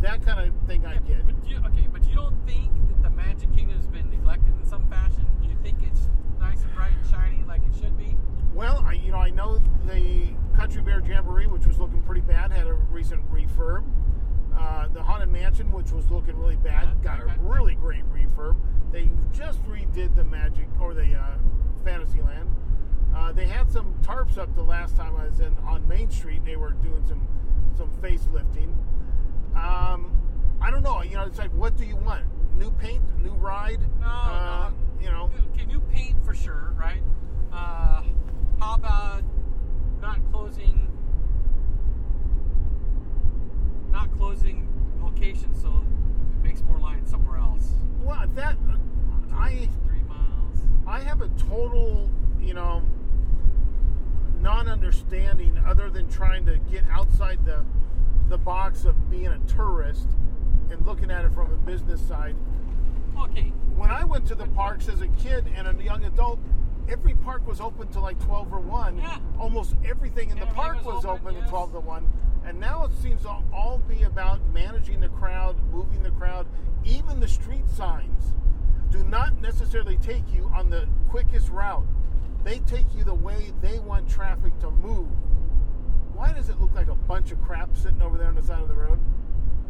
[0.02, 1.26] That kind of thing I get.
[1.26, 4.66] But you, okay, but you don't think that the Magic Kingdom has been neglected in
[4.66, 5.26] some fashion?
[5.42, 6.08] Do you think it's
[6.40, 8.16] nice and bright and shiny like it should be?
[8.54, 12.52] Well, I you know I know the Country Bear Jamboree, which was looking pretty bad,
[12.52, 13.84] had a recent refurb.
[14.58, 17.32] Uh, the Haunted Mansion, which was looking really bad, Yeah, got okay.
[17.34, 18.56] a really great refurb.
[18.92, 21.38] They just redid the Magic or the uh,
[21.86, 22.50] Fantasyland.
[23.42, 26.44] Uh, they had some tarps up the last time I was in on Main Street.
[26.46, 27.28] They were doing some
[27.76, 28.74] some facelifting.
[29.56, 30.12] Um,
[30.62, 31.02] I don't know.
[31.02, 32.26] You know, it's like, what do you want?
[32.56, 33.80] New paint, new ride?
[34.00, 35.04] No, uh, no.
[35.04, 37.02] You know, Okay, new paint for sure, right?
[37.52, 38.04] Uh,
[38.60, 39.24] how about
[40.02, 40.88] not closing,
[43.92, 44.68] not closing
[45.02, 47.72] locations so it makes more lines somewhere else?
[48.04, 48.58] well, that
[49.34, 50.58] I Three miles.
[50.86, 52.84] I have a total, you know,
[54.42, 57.64] non-understanding other than trying to get outside the
[58.30, 60.08] the box of being a tourist
[60.70, 62.36] and looking at it from a business side.
[63.20, 66.40] Okay, When I went to the parks as a kid and a young adult,
[66.88, 68.98] every park was open to like 12 or 1.
[68.98, 69.18] Yeah.
[69.38, 72.10] Almost everything in the park was was open, open to 12 to 1.
[72.46, 76.48] And now it seems to all be about managing the crowd, moving the crowd.
[76.86, 78.34] Even the street signs
[78.90, 81.86] do not necessarily take you on the quickest route.
[82.44, 85.08] They take you the way they want traffic to move.
[86.14, 88.62] Why does it look like a bunch of crap sitting over there on the side
[88.62, 89.00] of the road?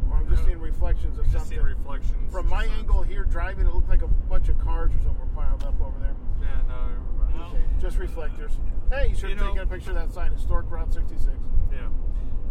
[0.10, 1.50] Or I'm just seeing reflections of something.
[1.50, 2.32] seeing reflections.
[2.32, 5.42] From my angle here, driving, it looked like a bunch of cars or something were
[5.42, 6.16] piled up over there.
[6.42, 7.38] Yeah, no.
[7.38, 7.46] No.
[7.48, 8.52] Okay, just reflectors.
[8.90, 11.32] Hey, you should You have know- taken a picture of that sign, Historic Route 66.
[11.72, 11.88] Yeah.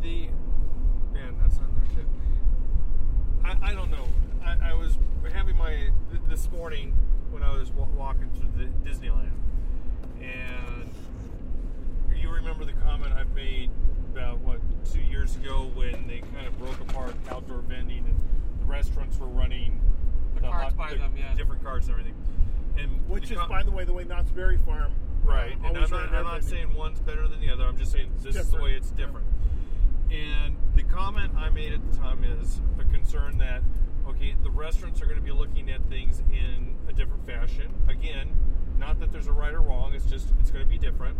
[0.00, 0.28] The
[1.12, 2.08] man, that's on there too.
[3.44, 4.06] I, I don't know.
[4.42, 4.98] I, I was
[5.32, 5.90] having my
[6.28, 6.94] this morning
[7.30, 9.32] when I was walking through the Disneyland,
[10.20, 10.90] and
[12.16, 13.70] you remember the comment I've made
[14.12, 18.18] about what two years ago when they kind of broke apart outdoor vending and
[18.60, 19.80] the restaurants were running
[20.34, 21.34] The carts by the them, yeah.
[21.34, 22.14] different carts and everything.
[22.76, 24.92] And Which is, com- by the way, the way Knott's Berry Farm.
[25.22, 27.64] Right, uh, and I'm not, I'm not saying one's better than the other.
[27.64, 29.26] I'm just saying this is the way it's different.
[30.10, 33.62] And the comment I made at the time is a concern that
[34.08, 37.72] okay, the restaurants are going to be looking at things in a different fashion.
[37.88, 38.30] Again,
[38.80, 39.94] not that there's a right or wrong.
[39.94, 41.16] It's just it's going to be different.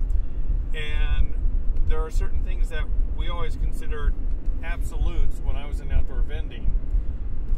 [0.75, 1.35] And
[1.88, 2.85] there are certain things that
[3.16, 4.14] we always considered
[4.64, 6.75] absolutes when I was in outdoor vending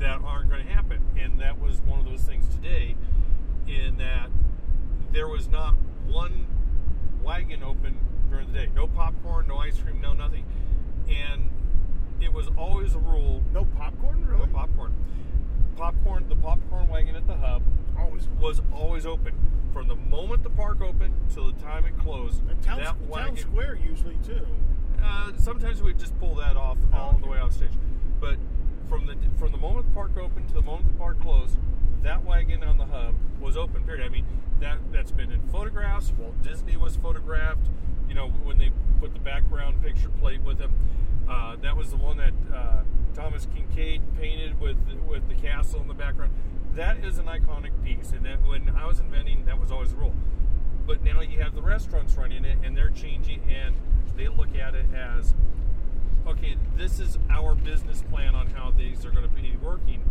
[0.00, 1.00] that aren't going to happen.
[1.18, 2.96] And that was one of those things today,
[3.66, 4.28] in that
[5.12, 5.74] there was not
[6.08, 6.46] one
[7.22, 7.96] wagon open
[8.28, 8.70] during the day.
[8.74, 10.44] No popcorn, no ice cream, no nothing.
[11.08, 11.50] And
[12.20, 14.46] it was always a rule No popcorn, really?
[14.46, 14.94] no popcorn.
[15.76, 17.62] Popcorn, the popcorn wagon at the hub
[18.02, 18.28] Always.
[18.40, 19.32] was always open.
[19.72, 23.36] From the moment the park opened till the time it closed, And town, that town
[23.36, 24.46] square usually too.
[25.02, 27.28] Uh, sometimes we'd just pull that off Oh, all the okay.
[27.30, 27.70] way off stage.
[28.20, 28.36] But
[28.88, 31.56] from the from the moment the park opened to the moment the park closed,
[32.02, 33.82] that wagon on the hub was open.
[33.84, 34.04] Period.
[34.04, 34.26] I mean
[34.60, 36.12] that that's been in photographs.
[36.18, 37.68] Walt Disney was photographed.
[38.08, 40.72] You know when they put the background picture plate with him.
[41.32, 42.82] Uh, that was the one that uh,
[43.14, 44.76] Thomas Kinkade painted with
[45.08, 46.32] with the castle in the background.
[46.74, 49.96] That is an iconic piece, and that when I was inventing, that was always the
[49.96, 50.14] rule.
[50.86, 53.74] But now you have the restaurants running it, and they're changing, and
[54.14, 55.34] they look at it as,
[56.26, 60.02] okay, this is our business plan on how these are going to be working,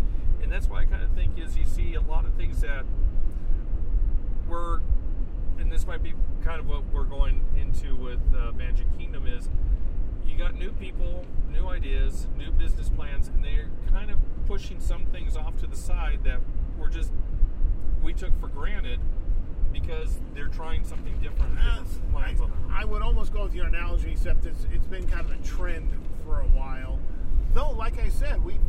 [0.42, 2.86] and that's why I kind of think is you see a lot of things that
[4.48, 4.82] were,
[5.60, 9.50] and this might be kind of what we're going into with uh, Magic Kingdom is,
[10.32, 14.18] you got new people, new ideas, new business plans, and they're kind of
[14.48, 16.40] pushing some things off to the side that
[16.80, 17.12] were just
[18.02, 19.00] we took for granted
[19.72, 22.56] because they're trying something different, Uh, different I, plans on it.
[22.74, 25.90] I would almost go with your analogy, except it's, it's been kind of a trend
[26.26, 27.00] for a while.
[27.54, 28.60] Though, like I said, we've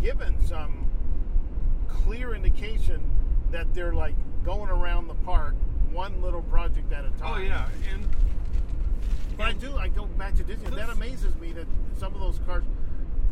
[0.00, 0.88] given some
[1.88, 3.00] clear indication
[3.50, 5.54] that they're like going around the park
[5.90, 7.34] one little project at a time.
[7.34, 8.06] Oh yeah, and
[9.36, 9.76] But I do.
[9.76, 10.70] I go back to Disney.
[10.70, 11.66] That amazes me that
[11.98, 12.64] some of those cars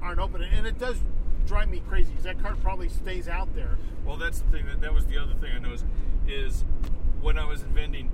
[0.03, 0.99] aren't open, and it does
[1.47, 3.77] drive me crazy because that car probably stays out there.
[4.05, 4.67] well, that's the thing.
[4.67, 5.85] That that was the other thing I noticed
[6.27, 6.65] is
[7.21, 8.11] when I was inventing,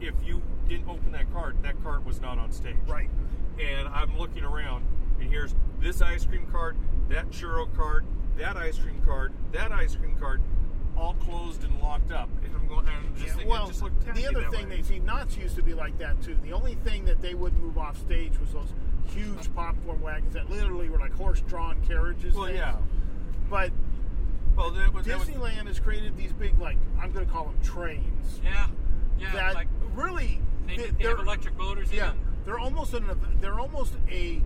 [0.00, 2.76] if you didn't open that cart, that cart was not on stage.
[2.86, 3.08] Right.
[3.60, 4.84] and I'm looking around,
[5.20, 6.76] and here's this ice cream cart,
[7.08, 8.04] that churro cart,
[8.36, 10.40] that ice cream cart, that ice cream cart,
[10.96, 12.28] all closed and locked up.
[12.44, 13.66] And I'm going, and I'm just Yeah, thinking, well,
[14.08, 14.76] it just looked tacky the other thing way.
[14.76, 16.36] they see, Knott's used to be like that too.
[16.42, 18.72] The only thing that they wouldn't move off stage was those
[19.14, 22.34] huge popcorn wagons that literally were like horse-drawn carriages.
[22.34, 22.58] Well, things.
[22.58, 22.76] yeah.
[23.48, 23.70] But
[24.56, 27.44] Well, that was, that was Disneyland has created these big, like I'm going to call
[27.44, 28.40] them trains.
[28.44, 28.66] Yeah,
[29.18, 29.32] yeah.
[29.32, 32.20] that like really, they, they- they have they're- electric motors in Yeah, them.
[32.44, 33.04] they're almost an
[33.40, 34.42] they're almost a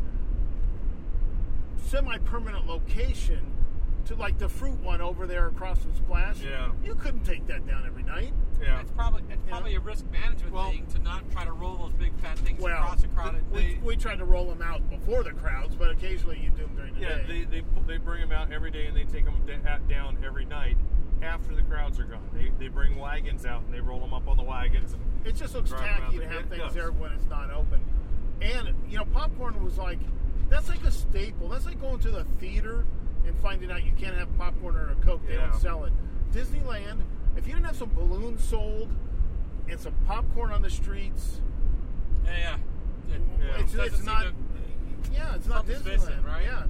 [1.86, 3.40] semi-permanent location
[4.06, 6.40] to like the fruit one over there across from Splash.
[6.40, 6.70] Yeah.
[6.84, 8.32] you couldn't take that down every night.
[8.60, 8.80] Yeah.
[8.80, 11.92] It's probably it's probably a risk management Well- thing to not try to roll those
[11.92, 13.50] big fat things Well, across a crowded.
[13.50, 16.76] we, we tried to roll them out before the crowds, but occasionally you do them
[16.76, 17.38] during the Yeah, day.
[17.38, 19.34] Yeah, they, they they bring them out every day and they take them
[19.88, 20.76] down every night
[21.22, 22.20] after the crowds are gone.
[22.34, 24.92] They, they bring wagons out and they roll them up on the wagons.
[24.94, 26.74] And, It just looks tacky to have it things does.
[26.74, 27.80] there when it's not open.
[28.40, 29.98] And you know, popcorn was like
[30.48, 31.48] that's like a staple.
[31.48, 32.84] That's like going to the theater
[33.26, 35.20] and finding out you can't have popcorn or a coke.
[35.26, 35.50] They Yeah.
[35.50, 35.92] don't sell it.
[36.32, 37.02] Disneyland,
[37.36, 38.88] if you didn't have some balloons sold
[39.68, 41.40] and some popcorn on the streets,
[42.24, 42.56] yeah,
[43.08, 43.16] yeah.
[43.40, 43.60] Yeah.
[43.62, 44.22] it's, doesn't it's not.
[44.24, 44.32] to-
[45.12, 46.42] yeah, it's not Disneyland, missing, right?
[46.44, 46.64] Yeah,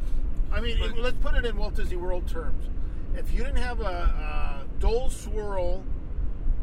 [0.52, 2.64] I mean, But- it- let's put it in Walt Disney World terms.
[3.16, 5.84] If you didn't have a, a Dole swirl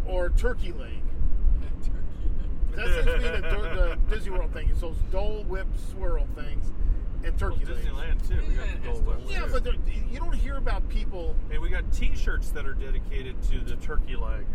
[0.06, 1.02] or turkey leg,
[2.76, 4.70] that seems to be the, the Disney World thing.
[4.70, 6.72] It's those Dole Whip swirl things
[7.24, 7.86] and turkey legs.
[7.86, 8.42] Disneyland too.
[8.48, 9.66] We got the Yeah, gold it's Yeah, but
[10.12, 11.36] you don't hear about people.
[11.50, 14.46] Hey, we got T-shirts that are dedicated to the turkey leg.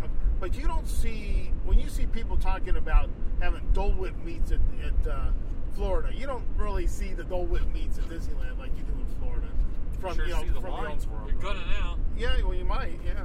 [0.41, 3.09] But you don't see when you see people talking about
[3.41, 5.27] having Dole Whip meats at, at uh,
[5.75, 6.11] Florida.
[6.15, 9.47] You don't really see the Dole Whip meats at Disneyland like you do in Florida.
[10.01, 11.49] From sure you know, see the from lines for 'em, You're though.
[11.53, 11.97] gonna now.
[12.17, 13.25] yeah, well, you might, yeah.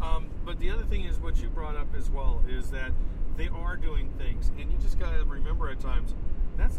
[0.00, 2.90] Um, but the other thing is what you brought up as well is that
[3.36, 6.14] they are doing things, and you just gotta remember at times
[6.56, 6.78] that's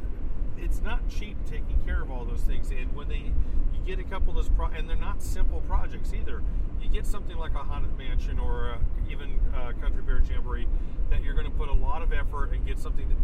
[0.59, 2.71] it's not cheap taking care of all those things.
[2.71, 3.31] And when they
[3.73, 6.41] you get a couple of those pro- and they're not simple projects either.
[6.81, 10.67] You get something like a haunted mansion or uh, even uh, Country Bear Jamboree
[11.09, 13.17] that you're going to put a lot of effort and get something that,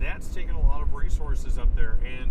[0.00, 2.30] that's taking a lot of resources up there and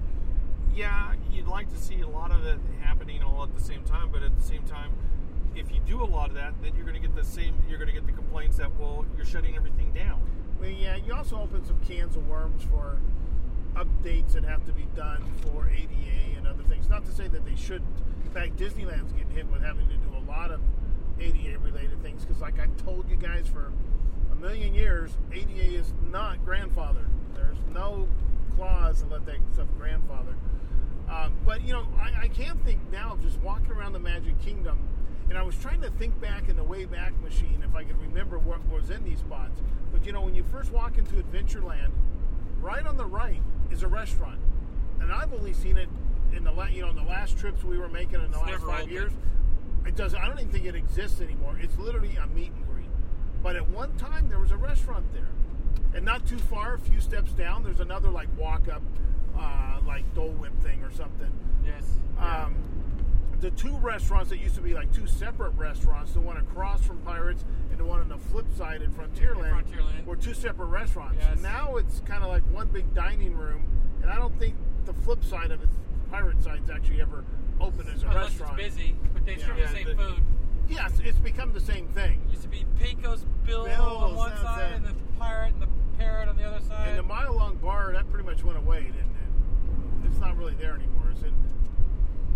[0.76, 4.10] yeah, you'd like to see a lot of it happening all at the same time,
[4.12, 4.92] but at the same time,
[5.56, 7.56] if you do a lot of that, then you're going to get the same.
[7.68, 10.22] You're going to get the complaints that well, you're shutting everything down.
[10.60, 12.98] Well, yeah, you also open some cans of worms for
[13.80, 16.90] updates that have to be done for ADA and other things.
[16.90, 17.98] Not to say that they shouldn't.
[18.26, 20.60] In fact, Disneyland's getting hit with having to do a lot of
[21.20, 23.72] ADA related things because, like I've told you guys for
[24.32, 27.10] a million years, ADA is not grandfathered.
[27.34, 28.08] There's no
[28.56, 30.36] clause to let that stuff grandfather.
[31.10, 34.40] Um, but you know, I, I can think now of just walking around the Magic
[34.42, 34.78] Kingdom,
[35.30, 38.38] and I was trying to think back in the Wayback Machine if I could remember
[38.40, 39.62] what was in these spots.
[39.92, 41.92] But you know, when you first walk into Adventureland,
[42.62, 44.40] right on the right is a restaurant,
[45.02, 45.90] and I've only seen it
[46.36, 48.48] in the la- you know in the last trips we were making in the It's
[48.48, 48.90] last five open.
[48.92, 49.12] years.
[49.86, 50.20] It doesn't.
[50.20, 51.58] I don't even think it exists anymore.
[51.62, 52.86] It's literally a meet and greet.
[53.42, 55.28] But at one time there was a restaurant there,
[55.96, 58.82] and not too far, a few steps down, there's another like walk up,
[59.38, 61.32] uh, like Dole Whip thing or something.
[61.66, 61.84] Yes.
[62.20, 62.56] Um,
[63.40, 66.98] the two restaurants that used to be like two separate restaurants, the one across from
[67.00, 67.46] Pirates
[67.80, 70.06] and the one on the flip side in Frontierland, Frontierland.
[70.06, 71.18] were two separate restaurants.
[71.20, 71.40] Yes.
[71.42, 73.64] Now it's kind of like one big dining room,
[74.02, 77.24] and I don't think the flip side of it, the Pirate side's actually ever
[77.62, 78.60] open as a Unless restaurant.
[78.60, 80.24] it's busy, but they serve Yeah, the same the- food.
[80.68, 82.22] Yes, it's become the same thing.
[82.30, 84.76] Used to be Pecos Bill on Bill's, one side it.
[84.76, 86.90] and the pirate and the parrot on the other side.
[86.90, 90.08] And the mile long bar that pretty much went away, didn't it?
[90.08, 91.34] It's not really there anymore, is it?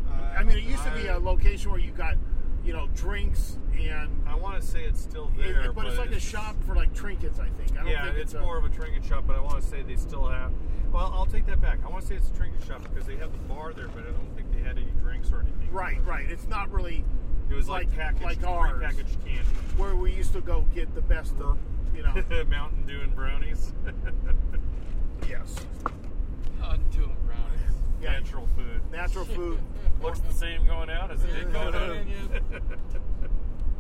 [0.10, 2.16] Uh, I mean, it used to be a location where you got,
[2.64, 5.98] you know, drinks and I want to say it's still It- there, it- but it's
[5.98, 7.74] like a shop for like trinkets, I think.
[7.74, 9.62] I don't yeah, think it's, it's, a, more of a trinket shop, but I want
[9.62, 10.52] to say they still have.
[10.92, 11.80] Well, I'll take that back.
[11.86, 14.04] I want to say it's a trinket shop because they have the bar there, but
[14.04, 15.72] I don't think they had any drinks or anything.
[15.72, 16.30] right, right.
[16.30, 17.04] It's not really
[17.50, 18.82] It was like, like- packaged, like ours.
[18.82, 21.58] packaged candy, where we used to go get the best of,
[21.96, 22.14] you know.
[22.50, 23.74] Mountain Dew and brownies,
[25.30, 25.56] yes,
[26.64, 27.23] Untuned brownies.
[28.04, 28.12] Yeah.
[28.20, 28.82] natural food.
[28.92, 29.60] natural food.
[30.02, 32.08] Looks the same going out as it did going in.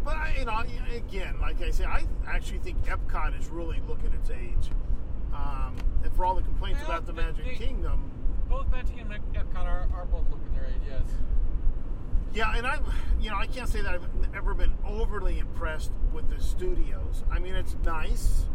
[0.03, 0.63] But I, you know,
[0.97, 4.69] again, like I say, I actually think Epcot is really looking its age.
[5.33, 8.11] Um, and for all the complaints Well, about the Magic they- Kingdom,
[8.49, 11.03] Both Magic and Epcot are, are both looking their age, yes.
[12.33, 12.79] Yeah, and I,
[13.21, 17.23] you know, I can't say that I've ever been overly impressed with the studios.
[17.31, 18.47] I mean, it's nice,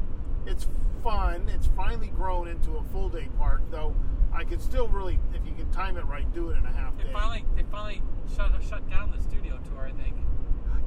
[0.46, 0.66] it's
[1.02, 3.62] fun, it's finally grown into a full day park.
[3.70, 3.96] Though
[4.38, 6.96] I could still really, if you can time it right, do it in a half
[6.96, 7.10] They day.
[7.12, 8.00] finally they finally
[8.36, 10.14] shut shut down the studio tour, I think.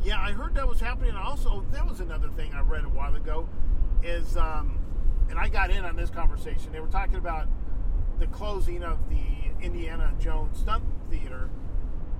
[0.01, 1.15] Yeah, I heard that was happening.
[1.15, 3.49] Also, that was another thing I read a while ago.
[4.03, 4.79] Is um,
[5.29, 6.71] and I got in on this conversation.
[6.71, 7.49] They were talking about
[8.19, 9.21] the closing of the
[9.63, 11.49] Indiana Jones Stunt Theater,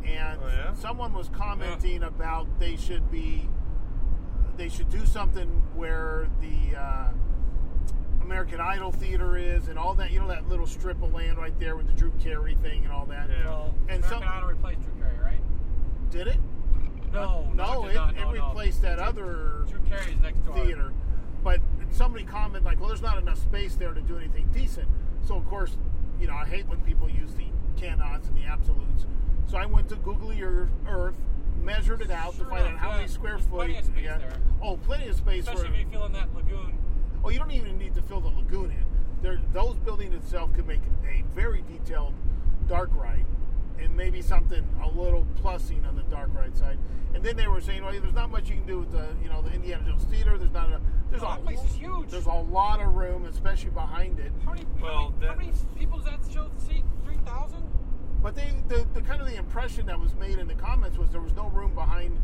[0.06, 0.74] and Oh, yeah?
[0.74, 3.48] someone was commenting about they should be
[4.58, 7.08] they should do something where the uh,
[8.32, 10.12] American Idol Theater is and all that.
[10.12, 12.94] You know that little strip of land right there with the Drew Carey thing and
[12.94, 13.30] all that.
[13.30, 13.44] Yeah.
[13.44, 15.42] Well, And American some- Idol replaced Drew Carey, right?
[16.12, 16.40] Did it?
[17.12, 18.10] No, no, it, it, not.
[18.12, 18.48] it no, no.
[18.48, 20.56] replaced that Drew, other Drew Carey's next door.
[20.56, 20.94] theater.
[21.44, 21.60] But
[21.92, 24.88] somebody commented like, "Well, there's not enough space there to do anything decent."
[25.28, 25.76] So of course,
[26.18, 29.08] you know, I hate when people use the cannots and the absolutes.
[29.46, 31.16] So I went to Google Earth, Earth
[31.62, 33.56] measured it out Sure to find out how many square There's foot.
[33.58, 34.18] plenty of space yeah.
[34.20, 34.38] there.
[34.62, 35.74] Oh, plenty of space Especially for.
[35.74, 36.78] if you fill in that lagoon.
[37.24, 38.86] Oh, you don't even need to fill the lagoon in.
[39.22, 42.14] There, those buildings itself could make a very detailed
[42.68, 43.26] dark ride,
[43.80, 46.80] and maybe something a little plussing on the dark ride side.
[47.14, 49.30] And then they were saying, well, there's not much you can do with the, you
[49.30, 50.38] know, the Indiana Jones Theater.
[50.38, 52.10] There's not a, there's Oh, a that place is huge.
[52.10, 54.32] There's a lot of room, especially behind it.
[54.46, 56.84] How many, Well, how, many, that- how many people does that show seat?
[57.06, 57.62] 3,000?
[58.24, 61.10] But they, the, the kind of the impression that was made in the comments was
[61.10, 62.20] there was no room behind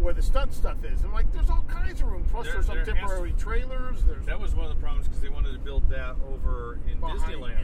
[0.00, 1.02] where the stunt stuff is.
[1.02, 2.24] And like, there's all kinds of room.
[2.30, 4.02] Plus, There- there's some there has- temporary trailers.
[4.04, 6.98] There's That was one of the problems because they wanted to build that over in
[7.00, 7.58] behind, Disneyland.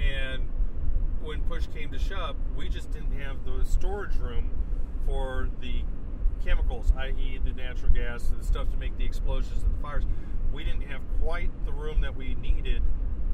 [0.00, 0.48] And
[1.22, 4.50] when push came to shove, we just didn't have the storage room
[5.06, 5.82] for the
[6.44, 10.04] chemicals, i.e., the natural gas, and the stuff to make the explosions and the fires.
[10.52, 12.82] We didn't have quite the room that we needed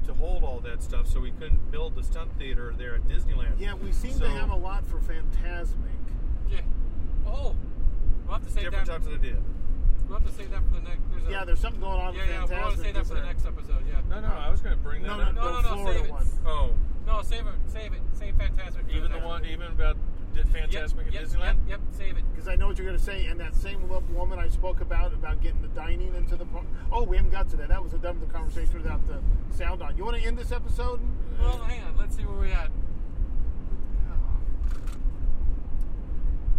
[0.05, 3.59] to hold all that stuff, so we couldn't build the stunt theater there at Disneyland.
[3.59, 5.75] Yeah, we seem So- to have a lot for Fantasmic.
[6.49, 6.61] Yeah.
[7.25, 7.55] Oh,
[8.33, 8.91] we'll have to save Different that.
[8.93, 9.37] types of idea.
[10.09, 11.01] We'll have to save that for the next.
[11.11, 12.45] There's a, Yeah, there's something going on yeah, with yeah.
[12.45, 13.83] We'll have to save that for the next episode.
[13.87, 14.01] Yeah.
[14.09, 15.35] No, no, I was going to bring that No, up.
[15.35, 16.11] no, No, the no, no, Florida save it.
[16.11, 16.27] one.
[16.45, 16.69] Oh,
[17.05, 17.53] No, save it.
[17.67, 18.01] Save it.
[18.13, 18.89] Save Fantasmic.
[18.89, 19.45] even the one, one.
[19.45, 19.97] even about
[20.33, 21.41] did Fantasmic yep, at yep, Disneyland.
[21.41, 22.23] Yep, yep, save it.
[22.31, 25.13] Because I know what you're going to say, and that same woman I spoke about
[25.13, 26.65] about getting the dining into the park.
[26.91, 27.69] Oh, we haven't got to that.
[27.69, 29.21] That was a dumb conversation without the
[29.55, 29.95] sound on.
[29.95, 30.99] You want to end this episode?
[31.39, 31.95] Well, hang on.
[31.97, 32.71] Let's see where we at.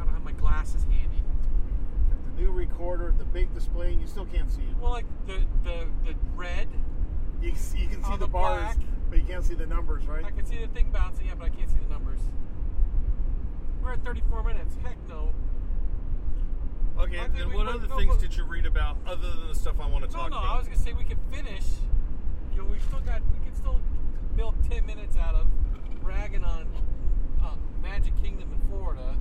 [0.01, 1.14] I don't have my glasses handy.
[2.35, 4.77] The new recorder, the big display, and you still can't see it.
[4.81, 6.69] Well, like the the the red.
[7.41, 8.79] You, can see- you can see the, the bars, black.
[9.11, 10.25] but you can't see the numbers, right?
[10.25, 12.21] I can see the thing bouncing, yeah, but I can't see the numbers.
[13.83, 14.77] We're at 34 minutes.
[14.83, 15.33] Heck no.
[16.99, 19.55] Okay, I think then what other things but- did you read about other than the
[19.55, 20.39] stuff I want to No, talk no.
[20.39, 20.55] about?
[20.55, 21.65] I was gonna say we could finish.
[22.53, 23.21] You know, we still got.
[23.33, 23.81] We could still
[24.37, 25.47] milk 10 minutes out of
[26.03, 26.67] ragging on
[27.43, 29.17] uh, Magic Kingdom in Florida.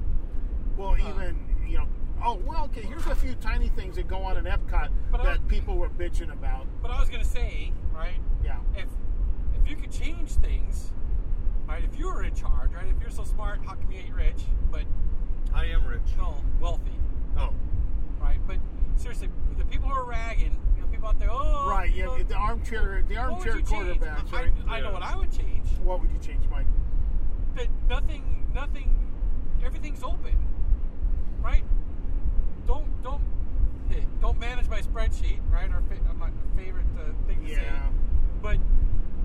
[0.77, 1.37] Well, even
[1.67, 1.87] you know.
[2.25, 2.81] Oh well, okay.
[2.81, 5.89] Here's a few tiny things that go on in Epcot But I- that people were
[5.89, 6.65] bitching about.
[6.81, 8.19] But I was gonna say, right?
[8.43, 8.57] Yeah.
[8.75, 8.85] If
[9.61, 10.93] if you could change things,
[11.67, 11.83] right?
[11.83, 12.87] If you were in charge, right?
[12.87, 14.43] If you're so smart, how come you ain't rich?
[14.71, 14.83] But
[15.53, 16.01] I am rich.
[16.17, 16.97] no, wealthy.
[17.37, 17.53] Oh,
[18.21, 18.39] right?
[18.47, 18.57] But
[18.95, 21.93] seriously, the people who are ragging, you know, people out there, oh right.
[21.93, 23.99] Yeah, know, the armchair, the armchair you change?
[23.99, 24.33] quarterbacks.
[24.33, 24.53] I, Right?
[24.67, 24.93] I know Yeah.
[24.93, 25.67] what I would change.
[25.83, 26.67] What would you change, Mike?
[27.55, 28.89] That nothing, nothing,
[29.63, 30.37] everything's open,
[31.41, 31.63] right?
[32.67, 33.21] Don't don't
[33.91, 35.69] eh, don't manage my spreadsheet, right?
[35.71, 37.61] Our, fa- uh, my favorite uh, thing to say.
[37.61, 37.89] Yeah.
[38.41, 38.57] But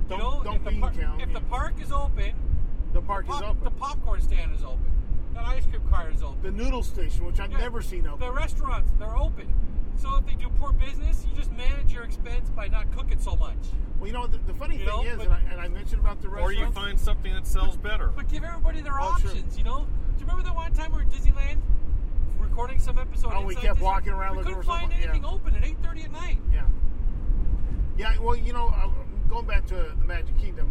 [0.08, 2.32] Don't- you know, don't if, the bean par- count, if the park is open,
[2.92, 3.64] The park is pop- open.
[3.64, 4.84] the popcorn stand is open.
[5.34, 6.42] That ice cream cart is open.
[6.42, 7.58] The noodle station, which I've Yeah.
[7.58, 8.20] never seen open.
[8.26, 9.52] The restaurants, they're open.
[9.96, 13.36] So if they do poor business, you just manage your expense by not cooking so
[13.36, 13.56] much.
[13.98, 15.68] Well, you know, the, the funny You thing know, is, but- and, I, and I
[15.68, 16.56] mentioned about the restaurants.
[16.60, 18.12] Or you find something that sells better.
[18.16, 19.30] But give everybody their Oh, sure.
[19.30, 19.86] options, you know?
[20.16, 21.58] Do you remember that one time we were at Disneyland
[22.40, 23.32] recording some episode?
[23.34, 25.10] Oh, we kept walking around We looking couldn't for find something, yeah.
[25.10, 26.38] anything open at 8.30 at night.
[26.52, 26.62] Yeah.
[27.96, 28.88] Yeah, well, you know, uh,
[29.28, 30.70] going back to the Magic Kingdom,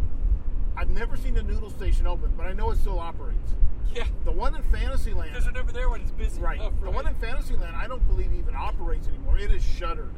[0.76, 3.54] I've never seen the noodle station open, but I know it still operates.
[3.94, 6.40] Yeah, The one in Fantasyland, because they're never there when it's busy.
[6.40, 6.56] right?
[6.60, 9.38] enough, The one in Fantasyland, I don't believe even operates anymore.
[9.38, 10.12] It is shuttered.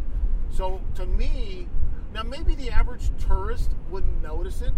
[0.50, 1.68] So to me,
[2.12, 4.72] now maybe the average tourist wouldn't notice it,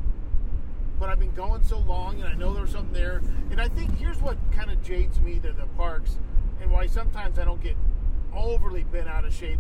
[1.01, 3.23] but I've been going so long and I know there's something there.
[3.51, 6.19] And I think here's what kind of jades me to the parks
[6.63, 7.77] and why sometimes I don't get
[8.35, 9.59] overly bent out of shape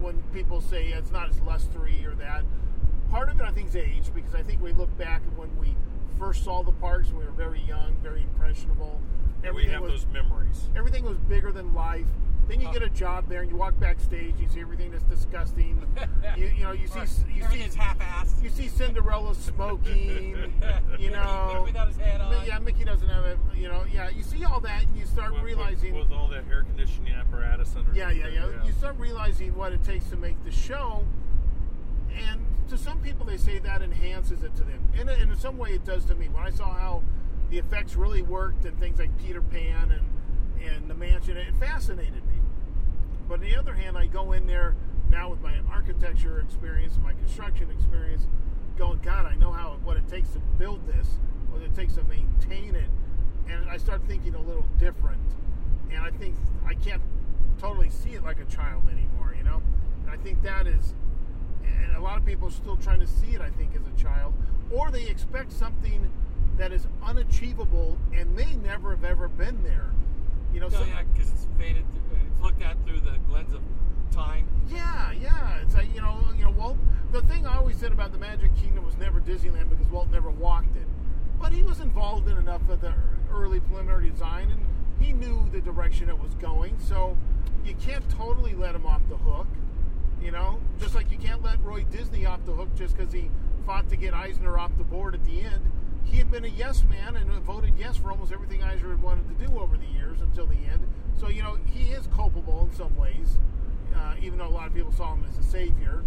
[0.00, 2.44] when people say it's not as lustery or that.
[3.10, 5.56] Part of it, I think, is age because I think we look back at when
[5.58, 5.76] we
[6.18, 9.00] first saw the parks when we were very young, very impressionable.
[9.44, 10.68] And we have was those memories.
[10.74, 12.08] everything was bigger than life.
[12.48, 14.34] Then you get a job there, and you walk backstage.
[14.40, 15.84] You see everything that's disgusting.
[16.36, 17.00] you, you know, you see
[17.34, 18.42] you Everything's see half-assed.
[18.42, 20.54] you see Cinderella smoking.
[20.98, 22.44] You know, Mickey without his hat on.
[22.46, 23.38] Yeah, Mickey doesn't have it.
[23.54, 24.08] You know, yeah.
[24.08, 25.94] You see all that, and you start With- with- realizing.
[25.94, 27.92] with, all that air conditioning apparatus under.
[27.92, 31.04] Yeah, yeah, yeah, You start realizing what it takes to make the show,
[32.16, 34.80] and to some people, they say that enhances it to them.
[34.98, 36.28] And in some way, it does to me.
[36.28, 37.02] When I saw how
[37.50, 40.04] the effects really worked and things like Peter Pan and
[40.60, 42.27] and the mansion, it fascinated me.
[43.28, 44.74] But on the other hand, I go in there
[45.10, 48.26] now with my architecture experience, my construction experience,
[48.78, 51.06] going, God, I know how what it takes to build this,
[51.50, 52.88] what it takes to maintain it,
[53.48, 55.20] and I start thinking a little different.
[55.90, 57.02] And I think I can't
[57.58, 59.62] totally see it like a child anymore, you know.
[60.02, 60.94] And I think that is,
[61.64, 63.40] and a lot of people are still trying to see it.
[63.40, 64.34] I think as a child,
[64.70, 66.10] or they expect something
[66.56, 69.92] that is unachievable and may never have ever been there.
[70.52, 71.84] You know, so- yeah, because it's faded.
[72.12, 73.60] Uh, it's looked at through the lens of
[74.10, 74.46] time.
[74.68, 75.58] Yeah, yeah.
[75.62, 76.50] It's like you know, you know.
[76.50, 76.76] Walt.
[77.12, 80.30] The thing I always said about the Magic Kingdom was never Disneyland because Walt never
[80.30, 80.86] walked it,
[81.40, 82.94] but he was involved in enough of the
[83.32, 84.66] early preliminary design, and
[84.98, 86.76] he knew the direction it was going.
[86.78, 87.16] So
[87.64, 89.46] you can't totally let him off the hook.
[90.20, 93.30] You know, just like you can't let Roy Disney off the hook just because he
[93.64, 95.70] fought to get Eisner off the board at the end.
[96.10, 99.28] He had been a yes man and voted yes for almost everything Eisner had wanted
[99.38, 100.86] to do over the years until the end.
[101.16, 103.38] So you know he is culpable in some ways,
[103.94, 106.02] uh, even though a lot of people saw him as a savior.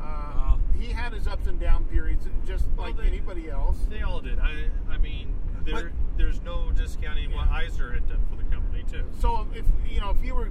[0.00, 0.58] Uh, Wow.
[0.78, 3.78] He had his ups and down periods, just Well, like they- anybody else.
[3.88, 4.38] They all did.
[4.38, 5.34] I, I mean,
[5.64, 7.56] there, But- there's no discounting what Yeah.
[7.56, 9.04] Eisner had done for the company too.
[9.18, 10.50] So if you know if you were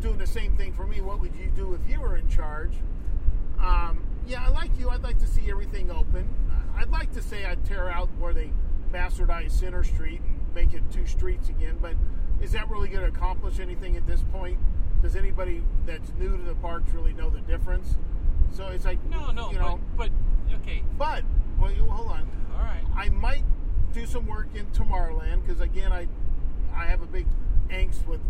[0.00, 2.74] doing the same thing for me, what would you do if you were in charge?
[3.58, 4.90] Um, yeah, I like you.
[4.90, 6.28] I'd like to see everything open.
[6.76, 8.50] I'd like to say I'd tear out where they
[8.92, 11.78] bastardized Center Street and make it two streets again.
[11.80, 11.94] But
[12.40, 14.58] is that really going to accomplish anything at this point?
[15.02, 17.96] Does anybody that's new to the parks really know the difference?
[18.52, 19.80] So it's like No, no, you know.
[19.96, 20.10] but,
[20.48, 21.24] but okay, But
[21.60, 22.28] well, you, hold on.
[22.56, 22.82] all right.
[22.94, 23.44] I might
[23.92, 26.08] do some work in Tomorrowland because again, I
[26.74, 27.26] I have a big
[27.68, 28.20] angst with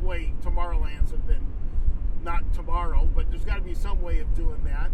[0.00, 1.44] the way Tomorrowlands have been.
[2.22, 4.90] Not tomorrow, but there's got to be some way of doing that.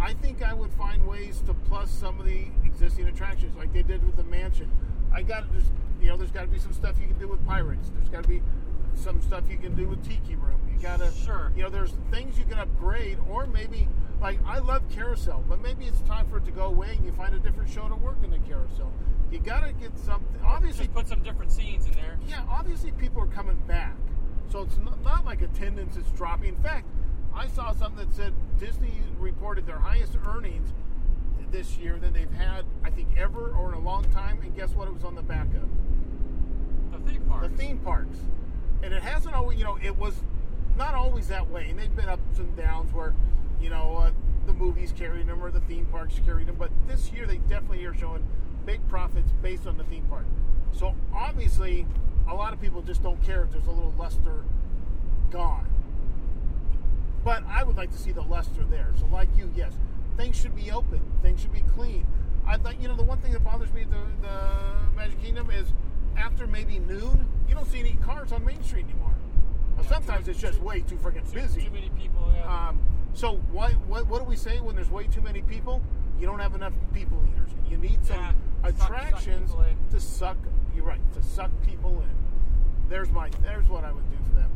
[0.00, 3.82] I think I would find ways to plus some of the existing attractions, like they
[3.82, 4.70] did with the mansion.
[5.12, 5.70] I got there's
[6.00, 7.90] you know there's got to be some stuff you can do with pirates.
[7.94, 8.42] There's got to be
[8.94, 10.60] some stuff you can do with Tiki Room.
[10.72, 11.52] You got to Sure.
[11.54, 13.88] You know there's things you can upgrade, or maybe
[14.20, 17.12] like I love Carousel, but maybe it's time for it to go away and you
[17.12, 18.92] find a different show to work in the Carousel.
[19.30, 20.40] You got to get something.
[20.44, 22.18] Obviously, Just put some different scenes in there.
[22.26, 23.96] yeah, obviously people are coming back.
[24.50, 26.48] So it's not, not like attendance is dropping.
[26.48, 26.86] In fact,
[27.34, 30.72] I saw something that said Disney reported their highest earnings
[31.50, 34.40] this year than they've had, I think, ever or in a long time.
[34.42, 34.88] And guess what?
[34.88, 35.68] It was on the back of
[36.92, 37.42] The theme park.
[37.42, 38.18] the theme parks.
[38.82, 40.14] And it hasn't always, you know, it was
[40.76, 41.68] not always that way.
[41.68, 43.14] And they've been ups and downs where,
[43.60, 44.10] you know, uh,
[44.46, 46.56] the movies carried them or the theme parks carried them.
[46.56, 48.26] But this year they definitely are showing
[48.64, 50.24] big profits based on the theme park.
[50.72, 51.86] So obviously,
[52.28, 54.44] a lot of people just don't care if there's a little luster
[55.30, 55.66] gone.
[57.24, 58.92] But I would like to see the luster there.
[58.98, 59.72] So, like you, yes,
[60.16, 61.00] things should be open.
[61.22, 62.06] Things should be clean.
[62.46, 65.50] I'd like, you know, the one thing that bothers me at the, the Magic Kingdom
[65.50, 65.68] is
[66.16, 69.14] after maybe noon, you don't see any cars on Main Street anymore.
[69.76, 71.62] Now, Yeah, sometimes too- it's just too- way too freaking busy.
[71.62, 72.32] too many people.
[72.34, 72.68] Yeah.
[72.68, 72.80] Um,
[73.12, 75.82] So what, what what do we say when there's way too many people?
[76.20, 77.50] You don't have enough people eaters.
[77.68, 79.52] You need some Yeah, suck- suck attractions
[79.90, 80.36] to suck.
[80.74, 82.88] You're right to suck people in.
[82.88, 84.48] There's my there's what I would do for that.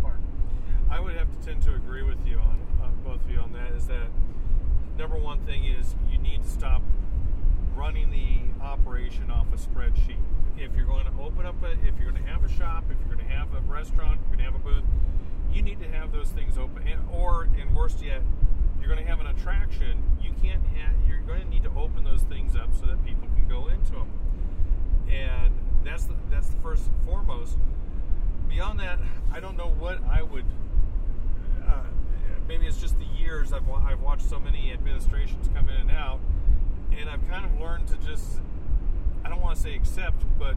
[0.94, 3.52] I would have to tend to agree with you on uh, both of you on
[3.54, 3.72] that.
[3.72, 4.06] Is that
[4.96, 6.82] number one thing is you need to stop
[7.74, 10.22] running the operation off a spreadsheet.
[10.56, 12.96] If you're going to open up a, if you're going to have a shop, if
[13.00, 14.84] you're going to have a restaurant, you're going to have a booth,
[15.52, 16.86] you need to have those things open.
[16.86, 18.22] And, or, and worst yet,
[18.78, 20.00] you're going to have an attraction.
[20.22, 20.94] You can't have.
[21.08, 23.94] You're going to need to open those things up so that people can go into
[23.94, 24.12] them.
[25.10, 25.52] And
[25.84, 27.58] that's the, that's the first and foremost.
[28.48, 29.00] Beyond that,
[29.32, 30.44] I don't know what I would.
[32.48, 36.20] Maybe it's just the years I've I've watched so many administrations come in and out,
[36.96, 38.40] and I've kind of learned to just.
[39.24, 40.54] I don't want to say accept, but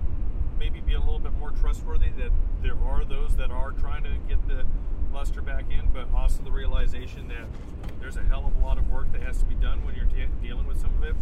[0.60, 2.32] maybe be a little bit more trustworthy that
[2.62, 4.66] there are those that are trying to get the
[5.14, 7.46] luster back in, but also the realization that
[8.02, 10.06] there's a hell of a lot of work that has to be done when you're
[10.06, 11.16] de- dealing with some of it.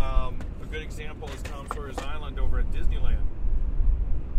[0.00, 3.22] Um, a good example is Tom Sawyer's Island over at Disneyland.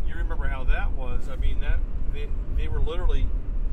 [0.07, 1.29] You remember how that was?
[1.29, 1.79] I mean, that
[2.13, 2.27] they,
[2.57, 3.27] they were literally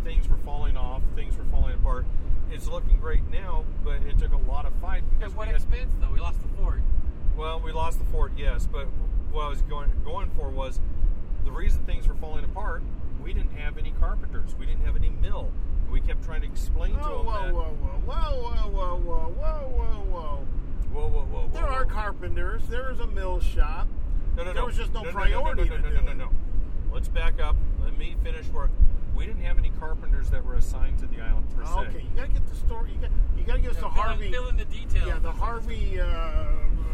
[0.05, 2.05] things were falling off, things were falling apart.
[2.51, 5.53] It's looking great now, but it took a lot of fight because At what we
[5.53, 6.11] had, expense, though?
[6.13, 6.81] We lost the fort.
[7.37, 8.87] well, we lost the fort, yes, but
[9.31, 10.81] what I was going going for was
[11.45, 12.83] the reason things were falling apart.
[13.23, 14.55] We didn't have any carpenters.
[14.59, 15.51] We didn't have any mill.
[15.91, 17.55] We kept trying to explain to Whoa them whoa that.
[17.55, 20.47] whoa whoa whoa whoa whoa whoa whoa whoa.
[20.93, 21.95] Whoa, whoa, whoa, There whoa, are whoa.
[21.95, 22.63] carpenters.
[22.69, 23.89] There is a mill shop.
[24.37, 24.53] No, no, no.
[24.53, 24.67] There no.
[24.67, 26.17] was just no no, no, priority No, no, to no, do no, no, it.
[26.17, 26.31] no, no.
[26.93, 27.57] Let's back up.
[27.83, 28.69] Let me finish where
[29.17, 31.71] we didn't have any carpenters that were assigned to the island per se.
[31.75, 32.91] Oh, okay, you gotta get the story.
[32.93, 34.33] You got you gotta give us Yeah, the fill in- Harvey.
[34.33, 35.07] Fill in the details.
[35.07, 36.01] Yeah, the Harvey.
[36.01, 36.45] Uh,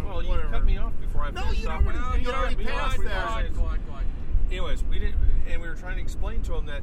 [0.06, 0.48] Well, you whatever.
[0.50, 1.82] cut me off before I No, finished you off.
[1.84, 3.54] already- my- you already passed off Go on, before that.
[3.54, 4.04] go on, go on, go on.
[4.50, 5.14] anyways, we did,
[5.48, 6.82] and we were trying to explain to them that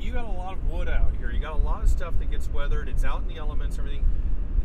[0.00, 1.30] you got a lot of wood out here.
[1.30, 2.88] You got a lot of stuff that gets weathered.
[2.88, 4.04] It's out in the elements, everything.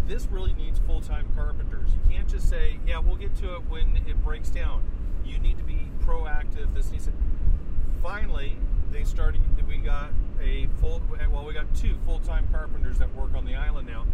[0.08, 1.90] This really needs full-time carpenters.
[1.94, 4.84] You can't just say, "Yeah, we'll get to it when it breaks down."
[5.26, 6.74] You need to be proactive.
[6.74, 7.14] This needs to.
[8.02, 8.58] Finally,
[8.92, 9.42] they started.
[9.68, 11.02] We got a full.
[11.32, 14.06] Well, we got two full-time carpenters that work on the island now.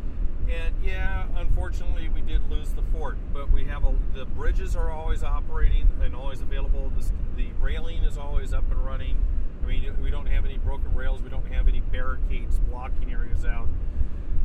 [0.47, 4.89] And yeah, unfortunately, we did lose the fort, but we have a, the bridges are
[4.89, 6.91] always operating and always available.
[6.97, 9.17] The, the railing is always up and running.
[9.63, 11.21] I mean, we don't have any broken rails.
[11.21, 13.67] We don't have any barricades blocking areas out.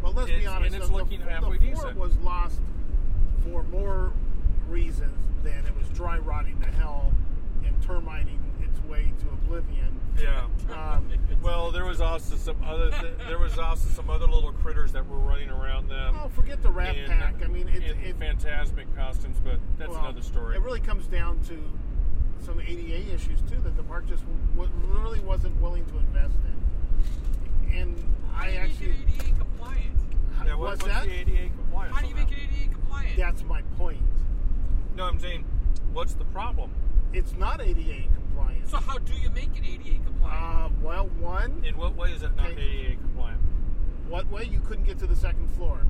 [0.05, 0.75] Well, let's be honest.
[0.75, 1.97] and it's the, looking the, halfway the decent.
[1.97, 2.61] was lost
[3.43, 4.13] for more
[4.69, 7.13] reasons than it was dry rotting to hell
[7.65, 9.99] and termiting its way to oblivion.
[10.21, 10.47] Yeah.
[10.71, 11.09] Um,
[11.43, 12.91] Well, there was also some other.
[12.91, 16.15] Th- there was also some other little critters that were running around them.
[16.23, 17.37] oh, forget the Rat in, Pack.
[17.43, 20.57] I mean, it's it, Fantasmic costumes, but that's well, another story.
[20.57, 21.59] It really comes down to
[22.45, 24.23] some ADA issues too that the park just
[24.55, 26.55] w- w- really wasn't willing to invest in.
[27.75, 27.97] And
[28.33, 29.93] How I do you actually, make it ADA compliant?
[30.47, 31.05] yeah, what, what's what's that?
[31.05, 31.95] the ADA compliance?
[31.95, 32.39] How do you on make that?
[32.39, 33.17] it ADA compliant?
[33.17, 34.01] That's my point.
[34.97, 35.45] No, I'm saying,
[35.93, 36.71] what's the problem?
[37.13, 38.69] It's not ADA compliant.
[38.69, 40.73] So how do you make it ADA compliant?
[40.73, 42.63] Uh, well, one, In what way is it not Okay.
[42.63, 43.41] ADA compliant?
[44.09, 45.81] what way you couldn't get to the second floor?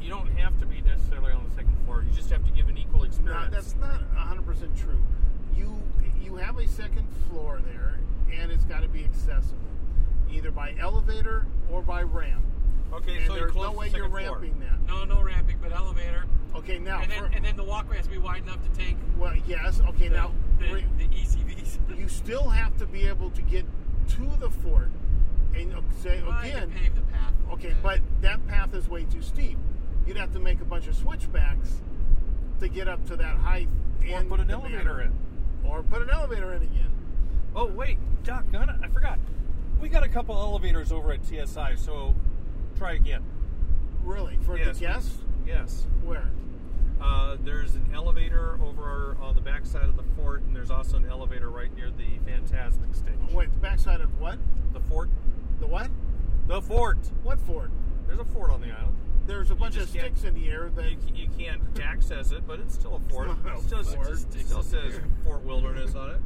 [0.00, 2.04] You don't have to be necessarily on the second floor.
[2.08, 3.50] You just have to give an equal No, experience.
[3.54, 5.02] that's not 100% true.
[5.56, 5.82] You
[6.22, 7.98] you have a second floor there,
[8.32, 9.58] and it's got to be accessible,
[10.32, 12.42] either by elevator or by ramp.
[12.92, 14.38] okay, and so there's close no way second you're floor.
[14.38, 14.80] ramping that.
[14.86, 16.24] no, no ramping, but elevator.
[16.56, 18.78] Okay, now, and then for- and then the walkway has to be wide enough to
[18.78, 19.80] take well, yes.
[19.88, 21.98] Okay, the, now the, re- the E ECVs.
[21.98, 23.64] you still have to be able to get
[24.10, 24.88] to the fort,
[25.54, 26.70] and uh, say Well, you again.
[26.70, 27.32] can pave the path.
[27.52, 29.58] Okay, but that path is way too steep.
[30.06, 31.80] You'd have to make a bunch of switchbacks
[32.60, 33.68] to get up to that height.
[34.10, 35.02] Or and put an elevator manor.
[35.02, 35.12] in.
[35.64, 36.90] Or put an elevator in again.
[37.54, 38.76] Oh wait, Doc, got it.
[38.82, 39.18] I forgot.
[39.80, 42.14] We got a couple elevators over at TSI, so
[42.76, 43.22] try again.
[44.04, 44.78] Really, for Yes.
[44.78, 45.18] the guests?
[45.46, 45.86] Yes.
[46.04, 46.30] Where?
[47.00, 51.06] Uh, there's an elevator over on the backside of the fort, and there's also an
[51.06, 53.14] elevator right near the Fantasmic stage.
[53.30, 54.38] Oh, wait, the backside of what?
[54.72, 55.10] The fort?
[55.60, 55.90] The what?
[56.48, 56.98] The fort!
[57.22, 57.70] What fort?
[58.06, 58.96] There's a fort on the island.
[59.26, 60.90] There's a bunch of sticks in the air that.
[60.90, 63.28] You, you can't access it, but it's still a fort.
[63.30, 64.08] It's not a It still, fort.
[64.08, 66.20] it still says Fort Wilderness on it.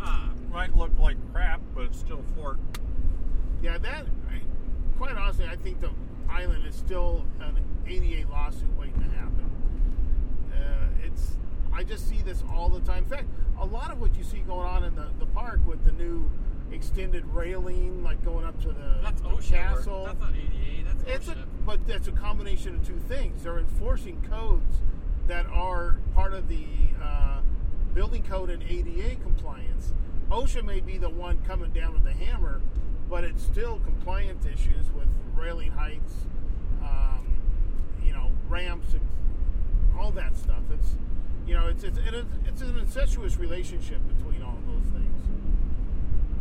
[0.00, 2.58] Ah, Might look like crap, but it's still a fort.
[3.62, 4.06] Yeah, that.
[4.30, 4.40] I,
[4.98, 5.90] quite honestly, I think the
[6.28, 9.50] island is still an ADA lawsuit waiting to happen.
[10.52, 11.36] Uh, it's.
[11.72, 13.04] I just see this all the time.
[13.04, 13.28] In fact,
[13.58, 16.30] a lot of what you see going on in the, the park with the new
[16.70, 19.50] extended railing, like going up to the, that's the OSHA.
[19.50, 20.04] castle.
[20.04, 20.84] That's not ADA.
[20.84, 23.42] That's It's a, but that's a combination of two things.
[23.44, 24.82] They're enforcing codes
[25.28, 26.66] that are part of the
[27.02, 27.40] uh,
[27.94, 29.94] building code and ADA compliance.
[30.32, 32.62] OSHA may be the one coming down with the hammer,
[33.10, 35.06] but it's still compliance issues with
[35.36, 36.14] railing heights,
[36.82, 37.36] um,
[38.02, 38.94] you know, ramps,
[39.98, 40.62] all that stuff.
[40.72, 40.94] It's
[41.46, 45.26] you know, it's it's it is, it's an incestuous relationship between all those things.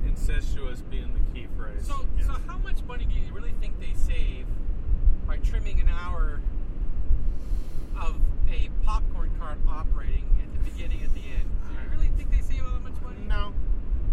[0.08, 1.86] Incestuous being the key phrase.
[1.88, 2.28] So, Yes.
[2.28, 4.46] so how much money do you really think they save
[5.28, 6.40] by trimming an hour
[8.00, 8.16] of
[8.50, 11.50] a popcorn cart operating at the beginning and the end?
[11.68, 13.18] Do you really think they save all that much money?
[13.28, 13.54] No,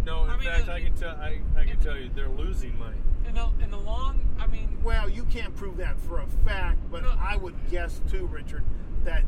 [0.08, 1.10] no, in I mean, fact, uh, I can tell.
[1.16, 2.96] I, I can tell you, they're losing money.
[3.28, 6.78] In the in the long, I mean, well, you can't prove that for a fact,
[6.90, 7.14] but No.
[7.20, 8.64] I would guess too, Richard,
[9.04, 9.22] that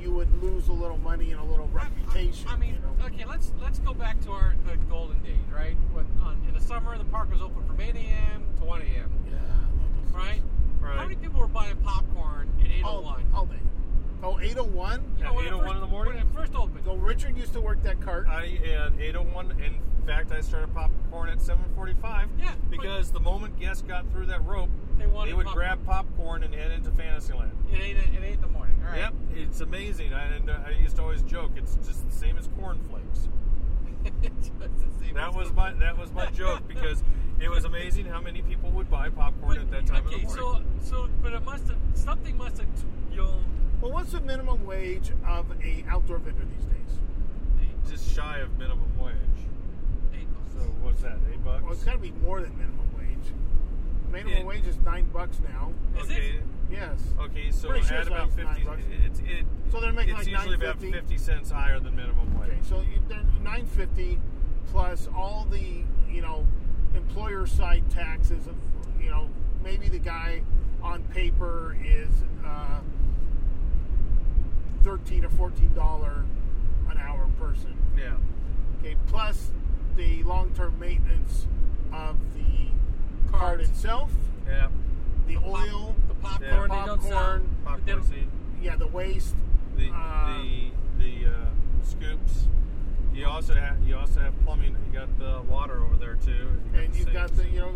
[0.00, 2.48] you would lose a little money and a little I- I- reputation.
[2.48, 3.06] I, mean, you know?
[3.06, 5.76] okay, let's let's go back to our the golden days, right?
[5.92, 8.44] When on, in the summer the park was open from 8 a.m.
[8.58, 9.10] to 1 a.m.
[9.28, 10.42] yeah, I love those Right?
[10.80, 10.96] Right.
[10.98, 12.84] How many people were buying popcorn at things.
[12.84, 13.24] all, 801?
[13.34, 13.56] all day.
[14.24, 15.04] Oh, 801?
[15.18, 16.14] You know, At 8:01 first- in the morning?
[16.14, 16.84] When it first opened.
[16.84, 18.26] So Richard used to work that cart.
[18.28, 19.50] I at 801.
[19.60, 22.28] In fact, I started popcorn at 7:45.
[22.38, 25.66] Yeah, Because the moment guests got through that rope, They wanted they would popcorn.
[25.66, 27.52] grab popcorn and head into Fantasyland.
[27.72, 28.78] At 8, at 8 in the morning.
[28.82, 28.98] All right.
[28.98, 30.14] Yep, it's amazing.
[30.14, 33.28] I, and I used to always joke, it's just the same as cornflakes.
[34.22, 34.52] Just
[35.14, 37.02] That was my that was my joke because
[37.40, 40.34] it was amazing how many people would buy popcorn But, at that time okay, of
[40.34, 40.70] the morning.
[40.82, 42.66] so so but it must have something must have
[43.10, 43.34] you know
[43.84, 46.98] Well, what's the minimum wage of a outdoor vendor these days?
[47.60, 49.12] eight, just shy of minimum wage.
[50.14, 50.54] eight bucks.
[50.54, 51.18] So what's that?
[51.30, 51.62] Eight bucks.
[51.62, 53.30] Well, it's got to be more than minimum wage.
[54.10, 54.44] Minimum Yeah.
[54.44, 55.70] wage is nine bucks now.
[55.98, 56.28] Is okay.
[56.28, 56.42] it?
[56.70, 56.98] Yes.
[57.20, 58.82] Okay, so Pretty sure at it's about like nine fifty, bucks.
[59.04, 59.44] it's it.
[59.70, 61.18] So they're making it's like usually about $9.50?
[61.20, 62.52] cents higher than minimum wage.
[62.52, 64.18] Okay, so they're nine fifty
[64.72, 66.46] plus all the you know
[66.94, 68.54] employer side taxes of
[68.98, 69.28] you know
[69.62, 70.40] maybe the guy
[70.82, 72.08] on paper is
[72.46, 72.80] uh,
[74.84, 76.24] thirteen or fourteen dollar
[76.90, 77.74] an hour person.
[77.98, 78.12] Yeah.
[78.80, 79.50] Okay, plus
[79.96, 81.46] the long term maintenance
[81.92, 82.68] of the
[83.30, 83.60] cart Cart.
[83.62, 84.12] itself,
[84.46, 84.68] Yeah.
[85.26, 86.60] the Pop- oil, the popcorn, Yeah.
[86.80, 87.00] they don't.
[87.00, 88.28] Popcorn, but Popcorn don't- seed.
[88.62, 89.36] yeah, the waste.
[89.76, 91.30] The Uh, the the uh,
[91.82, 92.46] scoops.
[93.14, 94.76] You also have you also have plumbing.
[94.86, 96.30] You got the water over there too.
[96.74, 97.42] You and the you've got sinks.
[97.44, 97.74] the you know.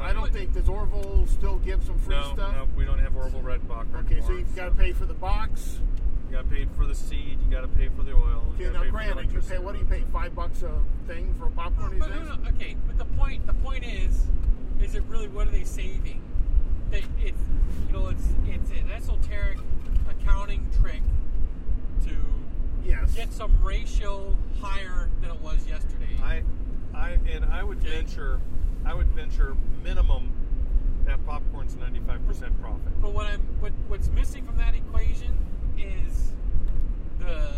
[0.00, 2.52] I don't think does Orville still give some free no, stuff.
[2.54, 3.88] no, we don't have Orville Red Box.
[3.96, 5.80] Okay, so you've got to pay for the box.
[6.28, 7.38] You got to pay for the seed.
[7.42, 8.44] You got to pay for the oil.
[8.58, 10.04] You gotta now pay for the granted, you pay what do you pay?
[10.12, 10.72] Five bucks a
[11.06, 12.26] thing for a popcorn these But days?
[12.28, 14.26] no, no, okay, but the point the point is
[14.82, 16.20] is it really what are they saving?
[16.90, 17.40] They, it's
[17.86, 19.58] you know it's it's an esoteric
[20.10, 21.00] accounting trick
[22.04, 22.16] to
[22.84, 23.14] Yes.
[23.14, 26.16] get some ratio higher than it was yesterday.
[26.22, 26.42] I,
[26.94, 27.90] I, and I would Okay.
[27.90, 28.40] venture,
[28.84, 30.32] I would venture minimum
[31.06, 33.00] that popcorn's ninety five percent profit.
[33.00, 35.36] But what I'm what what's missing from that equation
[35.78, 36.32] is
[37.18, 37.50] the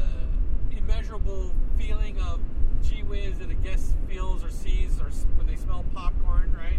[0.76, 2.40] immeasurable feeling of
[2.82, 6.78] gee whiz that a guest feels or sees or when they smell popcorn, right?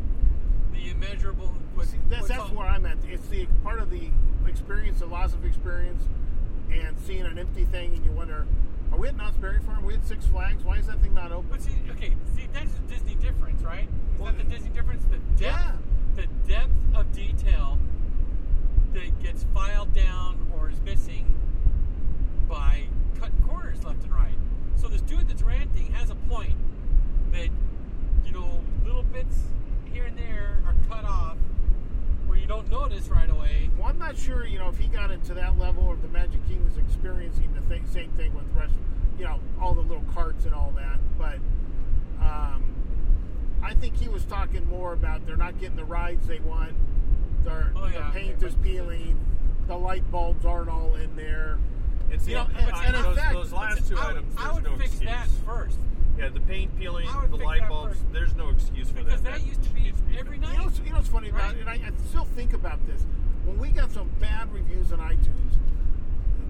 [0.73, 1.47] The immeasurable.
[1.75, 2.97] What, See, that's that's where I'm at.
[3.07, 4.09] It's the part of the
[4.47, 6.03] experience, the loss of experience,
[6.71, 8.47] and seeing an empty thing, and you wonder,
[8.91, 9.83] are we at Knott's Berry Farm?
[9.83, 10.63] Are we at Six Flags?
[10.63, 11.47] Why is that thing not open?
[11.51, 13.87] But see, okay, see that's the Disney difference, right?
[14.15, 15.03] Is Well, that the Disney difference?
[15.05, 15.71] The depth, Yeah.
[16.15, 17.77] the depth of detail
[18.93, 21.35] that gets filed down or is missing
[22.49, 22.83] by
[23.19, 24.37] cutting corners left and right.
[24.75, 26.55] So this dude that's ranting has a point
[27.31, 27.49] that
[28.25, 29.37] you know little bits
[29.91, 31.37] here and there are cut off
[32.27, 33.69] where you don't notice right away.
[33.77, 36.45] Well, I'm not sure, you know, if he got into that level or the Magic
[36.47, 38.73] King was experiencing the th- same thing with rest,
[39.17, 40.99] you know, all the little carts and all that.
[41.17, 41.39] But
[42.21, 42.63] um,
[43.61, 46.73] I think he was talking more about they're not getting the rides they want.
[47.47, 49.19] Oh, yeah, the paint is peeling.
[49.67, 51.57] The light bulbs aren't all in there.
[52.09, 54.35] It's You know, and- I- and in those, fact- those last two I would, items,
[54.37, 55.09] I would no fix excuse.
[55.09, 55.79] that first
[56.17, 57.93] Yeah, the paint peeling, the light bulbs.
[57.93, 58.11] first.
[58.13, 59.39] There's no excuse for because that.
[59.39, 60.51] that used to be every night.
[60.51, 62.85] You know, what's- you know what's funny about it, and I, I still think about
[62.85, 63.05] this.
[63.45, 65.55] When we got some bad reviews on iTunes,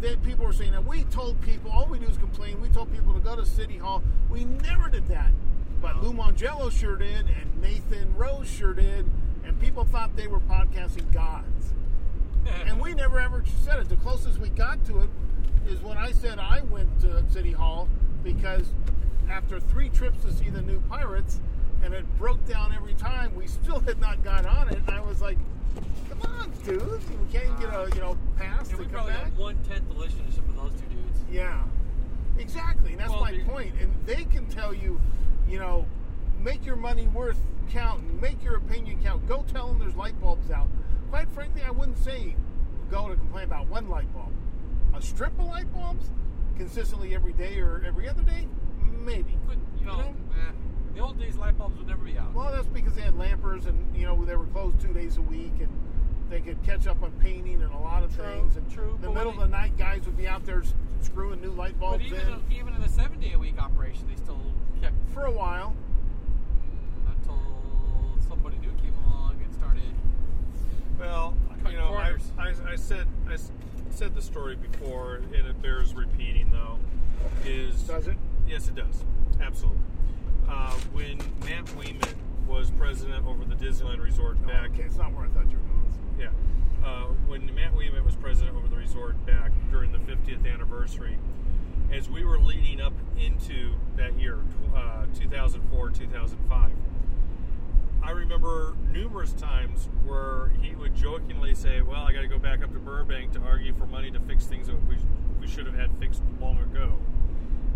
[0.02, 2.60] that people were saying that we told people all we do is complain.
[2.60, 4.02] We told people to go to City Hall.
[4.30, 5.32] We never did that,
[5.80, 6.02] but.
[6.04, 9.06] Lou Mongello sure did, and Nathan Rose sure did,
[9.52, 11.74] and people thought they were podcasting gods.
[12.66, 13.90] and we never ever said it.
[13.90, 15.10] The closest we got to it
[15.68, 17.90] is when I said I went to City Hall
[18.24, 18.68] because
[19.30, 21.42] after three trips to see the new Pirates,
[21.84, 24.78] and it broke down every time, we still had not got on it.
[24.88, 25.38] And I was like,
[26.10, 29.14] "Come on, dude, we can't get a you know pass And to we come probably
[29.14, 31.20] back." have one tenth the listenership of those two dudes.
[31.30, 31.62] Yeah,
[32.38, 32.92] exactly.
[32.92, 33.74] And that's Well, my point.
[33.82, 35.02] And they can tell you,
[35.48, 35.86] you know,
[36.42, 39.28] make your money worth count and make your opinion count.
[39.28, 40.68] Go tell them there's light bulbs out.
[41.10, 42.36] Quite frankly, I wouldn't say
[42.90, 44.32] go to complain about one light bulb.
[44.96, 46.10] A strip of light bulbs
[46.58, 48.48] consistently every day or every other day,
[49.04, 49.38] maybe.
[49.48, 50.16] But you know, You know?
[50.48, 50.52] eh,
[50.94, 52.34] The old days, light bulbs would never be out.
[52.34, 55.22] Well, that's because they had lampers, and you know they were closed two days a
[55.22, 55.70] week, and
[56.30, 58.58] they could catch up on painting and a lot of True, things.
[58.58, 60.64] And true, In the but middle of the night, guys would be out there
[61.02, 63.58] screwing new light but bulbs even in in, even in a seven day a week
[63.62, 64.40] operation, they still
[64.82, 65.74] kept for a while.
[71.02, 71.34] Well,
[71.68, 72.32] you know, I, corners.
[72.38, 73.52] I, I said I s-
[73.90, 76.52] said the story before, and it bears repeating.
[76.52, 76.78] Though,
[77.46, 78.18] is Does it?
[78.48, 79.04] Yes, it does.
[79.42, 79.80] Absolutely.
[80.48, 82.14] Uh, when Matt Ouimet
[82.48, 85.58] was president over the Disneyland Resort Oh, back, okay, it's not where I thought you
[85.58, 85.94] were going.
[86.20, 91.18] yeah, uh, when Matt Ouimet was president over the resort back during the 50th anniversary,
[91.92, 94.40] as we were leading up into that year,
[94.76, 96.72] uh, 2004, 2005.
[98.04, 102.64] I remember numerous times where he would jokingly say, "Well, I got to go back
[102.64, 104.98] up to Burbank to argue for money to fix things that we,
[105.40, 106.98] we should have had fixed long ago,"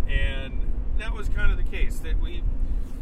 [0.10, 0.60] and
[0.98, 2.00] that was kind of the case.
[2.00, 2.44] That we,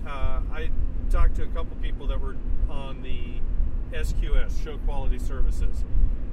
[0.05, 0.69] uh, I
[1.09, 2.35] talked to a couple people that were
[2.69, 3.39] on the
[3.97, 5.85] SQS Show Quality Services,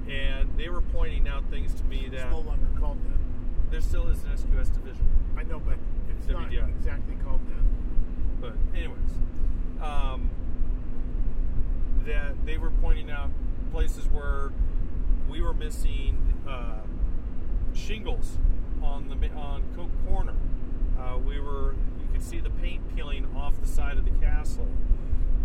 [0.08, 3.70] and they were pointing out things to me It's that no longer called that.
[3.70, 5.06] there still is an SQS division.
[5.36, 5.78] I know, but
[6.08, 8.40] it's not exactly called that.
[8.40, 9.18] But anyways,
[9.82, 10.30] um,
[12.06, 13.30] that they were pointing out
[13.72, 14.52] places where
[15.28, 16.80] we were missing uh,
[17.74, 18.38] shingles
[18.82, 20.34] on the on Coke Corner.
[20.98, 24.66] Uh, we were you could see the paint peeling off the side of the castle.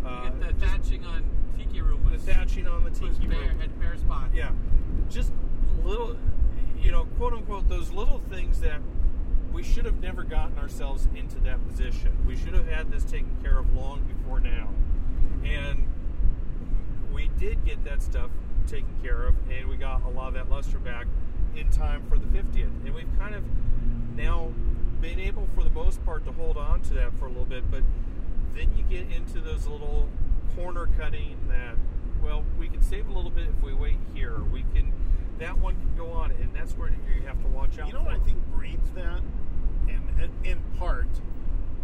[0.05, 1.23] Uh, the just thatching on
[1.57, 3.59] Tiki Room the thatching on the was tiki bare, room.
[3.59, 4.33] had bare spots.
[4.33, 4.51] Yeah,
[5.09, 5.31] just
[5.83, 6.17] little,
[6.81, 8.79] you know, quote unquote, those little things that
[9.51, 12.17] we should have never gotten ourselves into that position.
[12.25, 14.69] We should have had this taken care of long before now.
[15.43, 15.85] And
[17.15, 18.29] we did get that stuff
[18.67, 21.07] taken care of, and we got a lot of that luster back
[21.55, 22.69] in time for the 50th.
[22.85, 23.43] And we've kind of
[24.15, 24.51] now
[24.99, 27.71] been able, for the most part, to hold on to that for a little bit.
[27.71, 27.83] But
[28.53, 30.09] then you get into those little
[30.55, 31.75] corner cutting that,
[32.21, 34.41] well, we can save a little bit if we wait here.
[34.51, 34.91] We can,
[35.39, 38.03] that one can go on, and that's where you have to watch out You know
[38.03, 38.15] what.
[38.15, 39.21] I think breeds that,
[39.87, 41.07] and in part,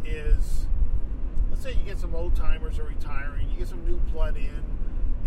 [0.04, 0.66] is
[1.50, 4.64] let's say you get some old timers are retiring, you get some new blood in,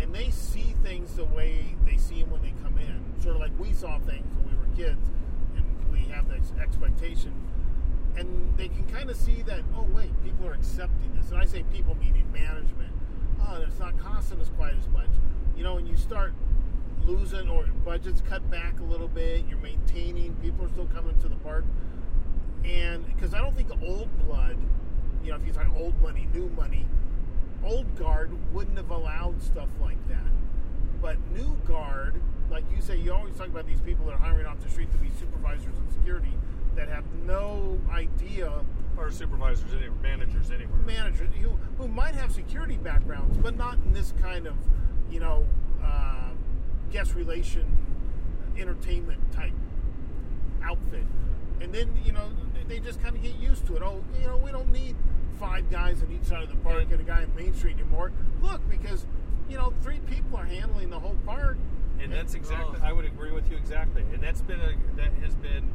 [0.01, 3.23] and they see things the way they see them when they come in.
[3.23, 5.11] Sort of like we saw things when we were kids,
[5.57, 7.33] and we have this expectation,
[8.17, 9.63] and they can kind of see that.
[9.77, 12.93] Oh wait, people are accepting this, and I say people meaning management.
[13.41, 15.11] Oh, it's not costing us quite as much.
[15.57, 16.33] You know, when you start
[17.07, 21.29] losing or budgets cut back a little bit, you're maintaining, people are still coming to
[21.29, 21.65] the park.
[22.65, 24.57] And because I don't think old blood,
[25.23, 26.87] you know, if you talk old money, new money,
[27.65, 30.19] old guard wouldn't have allowed stuff like that.
[31.01, 32.15] But new guard,
[32.51, 34.91] like you say, you always talk about these people that are hiring off the street
[34.93, 36.33] to be supervisors and security
[36.77, 38.53] that have no idea
[38.97, 40.79] or supervisors anywhere, managers anywhere.
[40.87, 44.55] managers who, who might have security backgrounds, but not in this kind of,
[45.11, 45.45] you know,
[45.83, 46.31] uh,
[46.91, 47.65] guest relation,
[48.57, 49.53] entertainment type
[50.63, 51.05] outfit.
[51.61, 53.83] And then, you know, they- they just kind of get used to it.
[53.83, 54.97] Oh, you know, we don't need
[55.39, 57.75] five guys on each side of the park And- and a guy on Main Street
[57.79, 58.13] anymore.
[58.43, 59.07] Look, because,
[59.49, 61.57] you know, three people are handling the whole park.
[62.01, 62.87] And that's exactly, Oh.
[62.87, 64.03] I would agree with you exactly.
[64.13, 65.71] And that's been a, that has been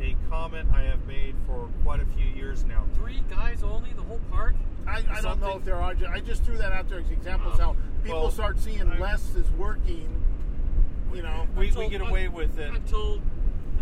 [0.00, 2.84] a comment I have made for quite a few years now.
[2.94, 4.54] Three guys only, the whole park.
[4.86, 5.94] I, I don't know if there are.
[6.10, 9.34] I just threw that out there as examples how people Well, start seeing I- less
[9.34, 10.08] is working.
[11.12, 13.20] You know, We, we Until- get away with it until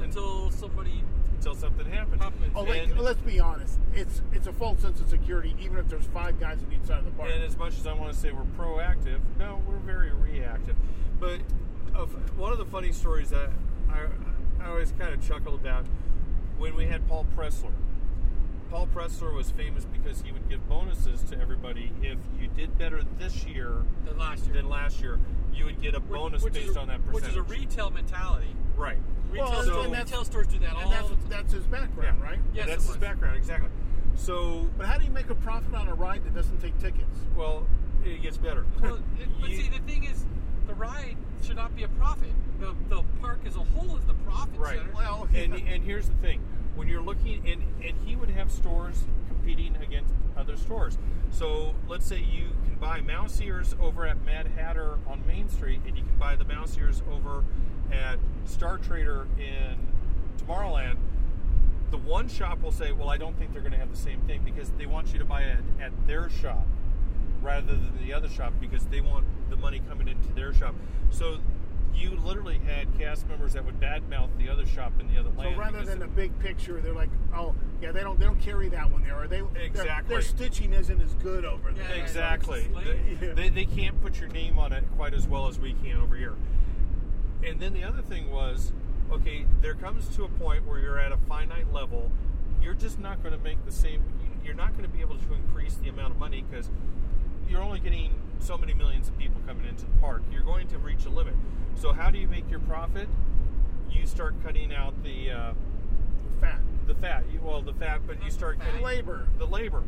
[0.03, 1.03] until somebody
[1.37, 2.23] until something happens.
[2.23, 2.53] happens.
[2.55, 3.79] Oh, like, And- let's be honest.
[3.95, 6.99] It's it's a false sense of security, even if there's five guys on each side
[6.99, 7.31] of the park.
[7.33, 10.77] And as much as I want to say we're proactive, no, we're very reactive.
[11.21, 11.41] But
[11.95, 13.51] of one of the funny stories that
[13.91, 14.07] I,
[14.63, 15.87] I always kind of chuckle about
[16.59, 17.73] when we had Paul Pressler.
[18.77, 23.01] Paul Pressler was famous because he would give bonuses to everybody if you did better
[23.19, 23.73] this year
[24.05, 24.55] than last year.
[24.55, 25.19] than last year.
[25.55, 27.89] You would get a Which- bonus which based a, on that Which is a retail
[27.89, 28.55] mentality.
[28.77, 28.99] right.
[29.31, 32.19] Retail, Well, stores, and retail stores do that and all that's the that's his background,
[32.21, 32.29] Yeah.
[32.29, 32.39] right?
[32.53, 33.71] Yes, That's it his background exactly.
[34.15, 37.19] So But how do you make a profit on a ride that doesn't take tickets?
[37.35, 37.67] well,
[38.05, 38.67] it gets better.
[38.83, 40.27] Well, it- but You- see, the thing is,
[40.67, 42.29] the ride should not be a profit.
[42.61, 44.77] The the park as a whole is the profit Right.
[44.77, 44.93] center.
[44.95, 46.43] Well, and and here's the thing:
[46.77, 50.99] when you're looking, and and he would have stores competing against other stores.
[51.31, 55.81] So let's say you can buy mouse ears over at Mad Hatter on Main Street,
[55.87, 57.43] and you can buy the mouse ears over
[57.91, 59.77] at Star Trader in
[60.39, 60.97] Tomorrowland.
[61.91, 64.21] The one shop will say, "Well, I don't think they're going to have the same
[64.23, 66.67] thing because they want you to buy it at their shop
[67.43, 70.75] rather than the other shop because they want the money coming into their shop."
[71.11, 71.39] So
[71.97, 75.55] you literally had cast members that would badmouth the other shop in the other place
[75.55, 78.69] So rather than the big picture, they're like, oh yeah, they don't they don't carry
[78.69, 80.15] that one there, or they their- Exactly.
[80.15, 81.97] their, stitching isn't as good over there.
[81.97, 85.49] Yeah, exactly, it's they, they, they can't put your name on it quite as well
[85.49, 86.35] as we can over here.
[87.45, 88.73] And then the other thing was,
[89.11, 92.11] okay, there comes to a point where you're at a finite level.
[92.63, 94.03] You're just not going to make the same.
[94.45, 96.71] You're not going to be able to increase the amount of money because
[97.49, 100.23] you're only getting so many millions of people coming into the park.
[100.31, 101.35] You're going to reach a limit.
[101.77, 103.09] So how do you make your profit?
[103.91, 105.53] You start cutting out the uh,
[106.41, 107.25] Fat the fat.
[107.33, 109.27] You, well, the fat, but you start cutting labor.
[109.39, 109.83] the labor.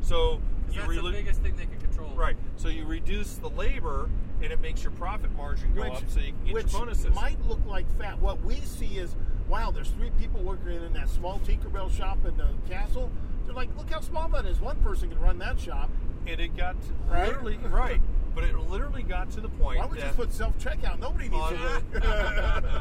[0.00, 0.40] So
[0.70, 2.10] you that's the biggest thing they can control.
[2.14, 2.36] right.
[2.56, 4.10] So you reduce the labor,
[4.42, 7.14] and it makes your profit margin go up, so you can get which your bonuses.
[7.14, 8.18] might look like fat.
[8.20, 9.14] What we see is,
[9.48, 13.10] wow, there's three people working in that small Tinkerbell shop in the castle.
[13.46, 14.60] They're like, look how small that is.
[14.60, 15.90] One person can run that shop.
[16.26, 17.28] And it got to Right?
[17.28, 18.00] literally right,
[18.34, 20.98] but it literally got to the point Why would we that just put self checkout?
[20.98, 21.82] Nobody needs on- to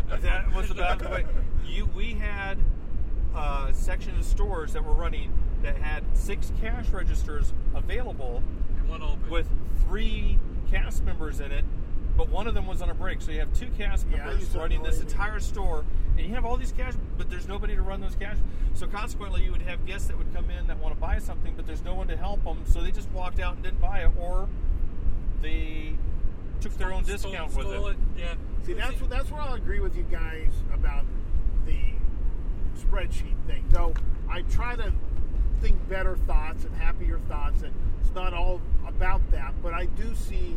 [0.21, 1.25] that was about the way
[1.67, 2.57] you we had
[3.35, 5.33] a section of stores that were running
[5.63, 8.43] that had six cash registers available
[8.79, 9.29] And one open.
[9.29, 9.47] with
[9.87, 10.37] three
[10.69, 11.65] cast members in it,
[12.15, 13.21] but one of them was on a break.
[13.21, 15.83] So you have two cast members used to running this entire store,
[16.17, 18.37] and you have all these cash, but there's nobody to run those cash.
[18.73, 21.53] So consequently, you would have guests that would come in that want to buy something,
[21.55, 23.99] but there's no one to help them, so they just walked out and didn't buy
[23.99, 24.47] it, or
[25.41, 25.93] they
[26.61, 27.99] took their own Stole- discount stole with it.
[28.17, 28.33] Yeah.
[28.65, 31.03] See, that's what that's where I'll agree with you guys about
[31.65, 31.77] the
[32.79, 33.65] spreadsheet thing.
[33.69, 33.93] Though
[34.29, 34.93] I try to
[35.61, 39.53] think better thoughts and happier thoughts, and it's not all about that.
[39.61, 40.55] But I do see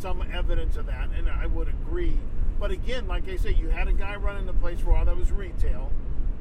[0.00, 2.16] some evidence of that, and I would agree.
[2.58, 5.16] But again, like I say, you had a guy running the place for all that
[5.16, 5.90] was retail,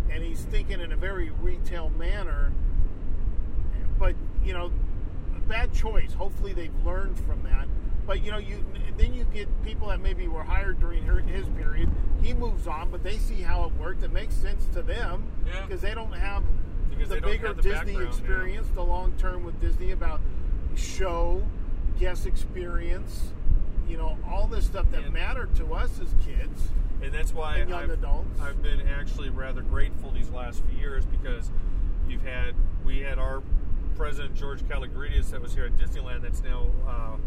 [0.10, 2.52] and he's thinking in a very retail manner.
[4.00, 4.72] But you know,
[5.36, 6.14] a bad choice.
[6.14, 7.68] Hopefully, they've learned from that.
[8.06, 8.64] But you know, you
[8.98, 11.90] then you get people that maybe were hired during her, his period.
[12.22, 14.04] He moves on, but they see how it worked.
[14.04, 15.66] It makes sense to them Yeah.
[15.66, 16.44] because they don't have
[16.90, 18.08] Because the bigger have the Disney background, yeah.
[18.10, 20.22] experience, the long term with Disney about
[20.76, 21.44] show,
[22.00, 23.34] guest experience.
[23.88, 26.70] You know, all this stuff that And- mattered to us as kids.
[27.02, 28.40] And that's why And young I've, adults.
[28.42, 31.52] I've been actually rather grateful these last few years because
[32.10, 33.44] you've had we had our
[33.96, 37.18] president George Kalogridis that was here at Disneyland that's now uh,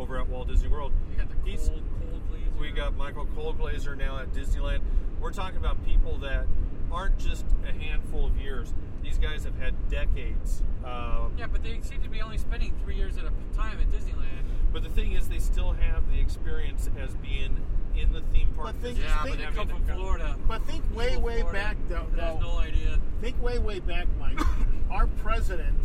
[0.00, 0.92] over at Walt Disney World.
[1.10, 2.58] You got the cold, He's- Colglazier.
[2.60, 4.80] We got Michael Colglazier now at Disneyland.
[5.20, 6.46] We're talking about people that
[6.90, 8.72] aren't just a handful of years.
[9.02, 10.62] These guys have had decades.
[10.84, 13.88] Uh, Yeah, but they seem to be only spending three years at a time at
[13.90, 14.44] Disneyland.
[14.72, 17.56] But the thing is, they still have the experience as being
[17.96, 18.66] in the theme park.
[18.68, 20.36] But think- Yeah, think- but they come from Florida.
[20.46, 22.06] But think way, Evil way Florida back though.
[22.14, 22.98] that has no idea.
[23.20, 24.38] think way, way back, Mike.
[24.90, 25.76] Our president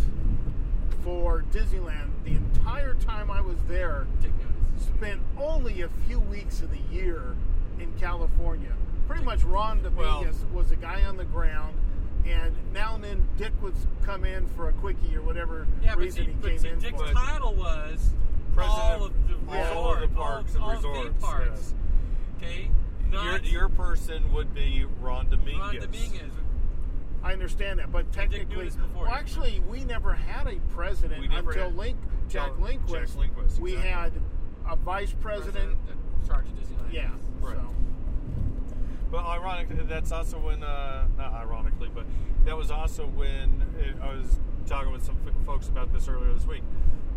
[1.04, 4.08] for Disneyland, the entire time I was there,
[4.80, 7.36] spent only a few weeks of the year
[7.80, 8.72] in California.
[9.08, 11.76] Pretty much Ron Well- was a guy on the ground,
[12.26, 16.04] and now and then Dick would come in for a quickie or whatever Yeah, but
[16.04, 17.12] reason see, he but came see in Dick's for.
[17.14, 18.14] title was
[18.56, 21.14] President all of the of resort, all of the parks all, and all resorts, theme
[21.22, 21.48] parks.
[21.52, 21.74] yes.
[22.38, 22.70] Okay,
[23.12, 25.60] Your, your person would be Ron Dominguez.
[25.60, 26.32] Ron Dominguez.
[27.24, 31.66] I understand that, but technically, well, actually, we never had a president We never until
[31.70, 31.98] had- Link,
[32.30, 33.14] Jack until Lindquist.
[33.14, 33.92] Jack Lindquist, We exactly.
[33.92, 34.14] had
[34.72, 35.72] a vice president.
[35.90, 36.92] in charge of Disneyland.
[36.94, 37.10] Yeah.
[37.42, 37.56] Right.
[37.58, 37.74] So.
[39.12, 42.06] But ironically, that's also when, uh, not ironically, but
[42.46, 46.32] that was also when it, I was talking with some f- folks about this earlier
[46.34, 46.64] this week.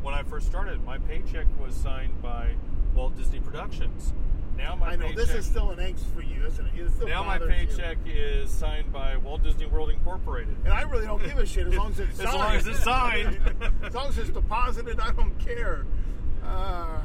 [0.09, 2.55] When I first started, my paycheck was signed by
[2.95, 4.15] Walt Disney Productions.
[4.57, 6.81] Now my I know paycheck, this is still an angst for you, isn't it?
[6.81, 7.77] It still now my bothers you.
[7.77, 10.57] paycheck is signed by Walt Disney World Incorporated.
[10.65, 12.39] And I really don't give a shit as long as it's As signed.
[12.39, 13.39] long as it's signed.
[13.83, 15.85] as long as it's deposited, I don't care.
[16.43, 17.01] Uh,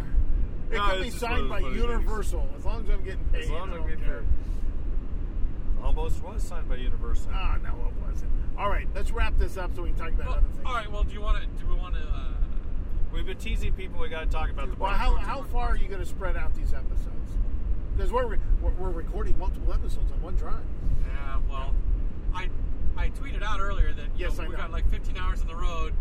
[0.71, 2.49] it No, could be signed by of those funny Universal.
[2.57, 3.43] As long as I'm getting paid.
[3.43, 4.19] As long as I I'm don't getting care.
[4.19, 5.83] paid.
[5.83, 7.31] Almost was signed by Universal.
[7.33, 8.31] Ah, no, it wasn't.
[8.57, 10.65] All right, let's wrap this up so we can talk about Well, other things.
[10.65, 10.89] all right.
[10.89, 11.47] Well, do you want to?
[11.61, 12.01] Do we want to?
[12.01, 12.29] Uh,
[13.25, 14.01] We've been teasing people.
[14.01, 16.35] We got to talk about the Well, how, how far are you going to spread
[16.35, 17.37] out these episodes?
[17.95, 20.59] Because we're, re- we're we're recording multiple episodes on one drive.
[21.07, 21.39] yeah.
[21.49, 21.73] Well,
[22.35, 22.49] I
[22.97, 24.59] I tweeted out earlier that you Yes, know, I we know.
[24.59, 25.93] got like 15 hours on the road.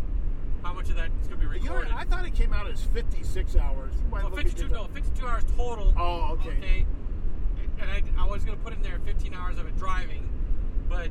[0.63, 1.93] How much of that is going to be You're, recorded?
[1.93, 3.93] I thought it came out as 56 hours.
[4.11, 5.93] Well, 52 no, 52 hours total.
[5.95, 6.49] Oh, okay.
[6.57, 6.85] Okay.
[7.79, 10.29] And I, I was going to put in there 15 hours of it driving,
[10.89, 11.07] but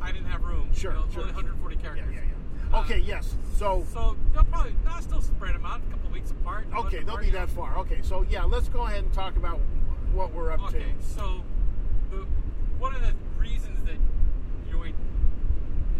[0.00, 0.68] I didn't have room.
[0.72, 1.22] Sure, you know, sure.
[1.22, 2.06] only 140 characters.
[2.14, 2.30] yeah, yeah.
[2.30, 2.33] Uh,
[2.74, 3.34] Okay, yes.
[3.56, 6.66] So, So they'll probably they'll still spread them out a couple weeks apart.
[6.76, 7.78] okay, they'll be that far.
[7.78, 9.60] Okay, so yeah, let's go ahead and talk about
[10.12, 10.84] what we're up Okay, to.
[10.84, 11.42] Okay, so
[12.10, 12.26] the,
[12.78, 13.94] one of the reasons that
[14.66, 14.94] you know, we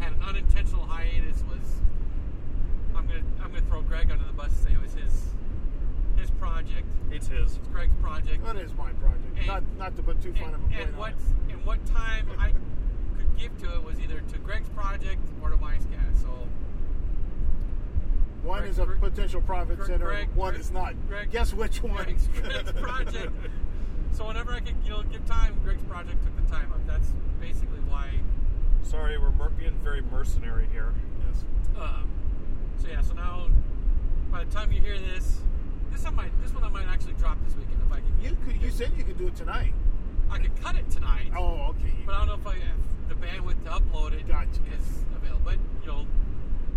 [0.01, 1.61] had an unintentional hiatus was
[2.97, 5.29] I'm gonna I'm gonna project under the bus and say it was his
[6.17, 6.87] his project.
[7.11, 7.57] It's his.
[7.57, 8.45] It's Greg's project.
[8.45, 9.37] That is my project.
[9.37, 9.95] point and on what it.
[9.95, 10.37] and of a point.
[10.37, 11.15] point and what
[11.51, 12.51] and what time I
[13.17, 16.23] could give to it was either to Greg's project or to MiceCast.
[16.23, 16.49] So
[18.45, 20.07] One Greg- is a Greg- potential profit Greg- center.
[20.07, 20.95] Greg- one Greg- is not.
[21.09, 22.05] Greg- Guess which one?
[22.05, 23.33] Greg's, Greg's project.
[24.13, 26.87] So whenever I could, you know, give time, Greg's project took the time up.
[26.87, 27.09] That's
[27.41, 28.11] basically why.
[28.83, 30.93] Sorry, we're being very mercenary here.
[31.27, 31.43] Yes.
[31.81, 32.09] Um,
[32.81, 33.49] so yeah, so now
[34.31, 35.39] by the time you hear this,
[35.91, 38.13] this I might, this one I might actually drop this weekend if I can.
[38.23, 38.61] You could.
[38.63, 39.73] You said you could do it tonight.
[40.31, 41.31] I could cut it tonight.
[41.37, 41.95] Oh, okay.
[42.05, 44.49] But I don't know if I have the bandwidth to upload it Gotcha.
[44.79, 45.43] is available.
[45.45, 46.07] But you know,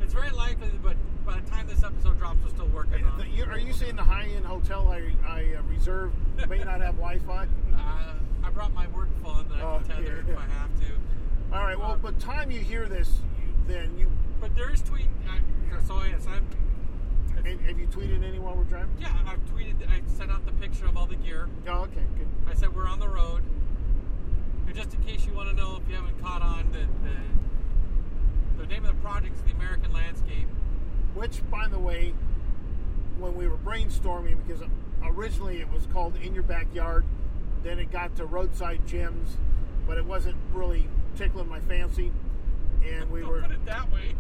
[0.02, 0.70] it's very likely.
[0.82, 0.96] But
[1.28, 3.18] by the time this episode drops, we're still working on.
[3.18, 3.30] The- it.
[3.32, 6.16] you- are you saying the high-end hotel I, I uh, reserved
[6.50, 7.48] may not have Wi-Fi?
[7.78, 8.14] Uh,
[8.44, 10.34] I brought my work phone that I Oh, can tether yeah.
[10.34, 10.86] if I have to.
[11.56, 11.78] All right.
[11.78, 14.10] Well, Um, but time you hear this, you, then you
[14.42, 15.08] But there is tweet.
[15.30, 16.46] Uh, so yes, I'm.
[17.46, 18.90] have have you tweeted anyone while we're driving?
[19.00, 19.76] Yeah, I've tweeted.
[19.90, 21.50] I sent out the picture of all the gear.
[21.68, 22.28] Oh, okay, good.
[22.50, 23.44] I said we're on the road.
[24.66, 26.80] And just in case you want to know, if you haven't caught on, the
[28.58, 30.48] the, the name of the project is the American Landscape.
[31.18, 32.14] Which, by the way,
[33.18, 34.62] when we were brainstorming, because
[35.04, 37.06] originally it was called In Your Backyard,
[37.64, 39.38] then it got to Roadside Gems,
[39.88, 42.12] but it wasn't really tickling my fancy,
[42.86, 43.42] and we Don't were.
[43.42, 44.14] put it that way.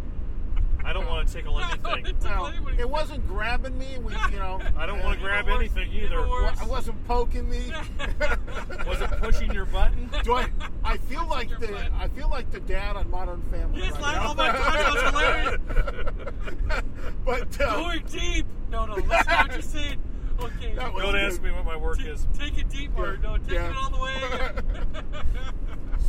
[0.87, 1.83] I don't want to tickle I anything.
[2.31, 3.97] wanna Well, it wasn't grabbing me.
[4.01, 6.25] We, you know, I don't want to grab Even anything either.
[6.27, 6.57] worse.
[6.61, 7.73] I wasn't poking me.
[8.87, 10.09] Was it pushing your button?
[10.23, 10.47] Do I?
[10.85, 11.91] I feel like the butt.
[11.99, 13.81] I feel like the dad on Modern Family.
[13.81, 14.31] Yes, right like, now.
[14.31, 16.83] oh my God, that was hilarious.
[17.25, 18.45] but uh, Going deep.
[18.71, 19.97] No, no, that's not what you said.
[20.39, 20.73] Okay.
[20.75, 22.27] That Don't ask me what my work Ta- is.
[22.37, 23.19] Take it deeper.
[23.21, 23.69] Yeah, No, take yeah.
[23.71, 25.03] it all the way.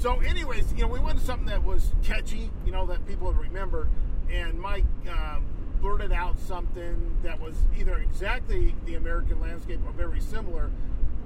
[0.01, 3.39] so, anyways, you know, we wanted something that was catchy, you know, that people would
[3.39, 3.89] remember.
[4.31, 5.45] And Mike um,
[5.81, 10.71] blurted out something that was either exactly the American landscape or very similar,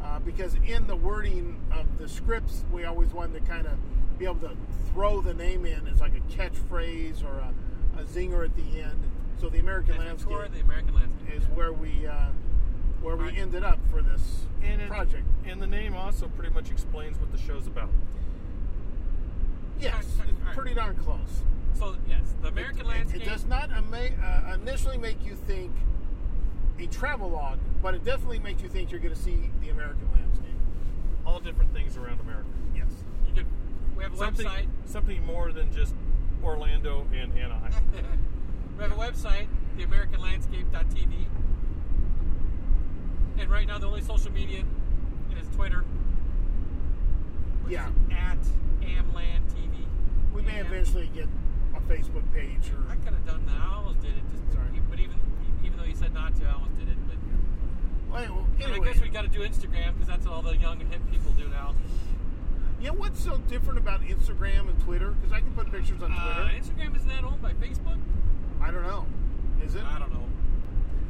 [0.02, 3.72] uh, because in the wording of the scripts, we always wanted to kind of
[4.18, 4.56] be able to
[4.92, 7.52] throw the name in as like a catchphrase or a,
[8.00, 9.00] a zinger at the end.
[9.40, 11.34] So, the American And landscape the American landscape.
[11.34, 12.26] is where we uh,
[13.00, 15.24] where we ended up for this And it, project.
[15.44, 17.90] And the name also pretty much explains what the show's about.
[19.80, 20.56] Yes, Right, it's right, right.
[20.56, 21.42] pretty darn close.
[21.74, 23.22] So yes, the American it, it- landscape.
[23.22, 25.72] It, does not ama- uh, initially make you think
[26.78, 30.48] a travelogue, but it definitely makes you think you're going to see the American landscape.
[31.26, 32.48] All different things around America.
[32.74, 32.88] Yes.
[33.28, 33.46] You could.
[33.96, 34.66] We have a Something, website.
[34.86, 35.94] something more than just
[36.42, 37.72] Orlando and Anaheim.
[38.76, 39.46] we have a website,
[39.78, 41.26] theamericanlandscape.tv.
[43.38, 44.64] And right now, the only social media
[45.40, 45.84] is Twitter.
[47.64, 47.88] which Yeah.
[47.88, 48.38] is At
[48.82, 49.86] AmlandTV.
[50.34, 51.28] We may Am- eventually get a
[51.88, 52.90] Facebook page or.
[52.90, 53.56] I could have done that.
[53.60, 54.22] I almost did it.
[54.30, 54.68] Just Sorry.
[54.90, 55.16] But even
[55.64, 56.96] even though you said not to, I almost did it.
[57.08, 57.16] But
[58.12, 60.80] Well, anyway, I guess we got to do Instagram because that's what all the young
[60.80, 61.74] and hip people do now.
[62.80, 65.10] yeah, what's so different about Instagram and Twitter?
[65.12, 66.58] Because I can put pictures on Uh, Twitter.
[66.58, 67.98] Instagram isn't that owned by Facebook?
[68.60, 69.06] I don't know.
[69.64, 69.84] Is it?
[69.84, 70.26] I don't know.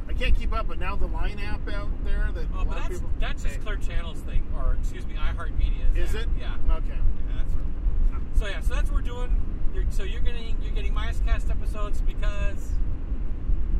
[0.07, 2.75] I can't keep up, but now the Line app out there that Oh, a but
[2.77, 3.09] that's people.
[3.19, 5.95] that's just Clear Channels thing, or excuse me, iHeartMedia.
[5.97, 6.27] Is it?
[6.39, 6.55] Yeah.
[6.69, 6.87] Okay.
[6.89, 8.21] Yeah, that's right.
[8.35, 9.35] So yeah, so that's what we're doing.
[9.73, 12.69] You're, so you're getting you're getting MyScast episodes because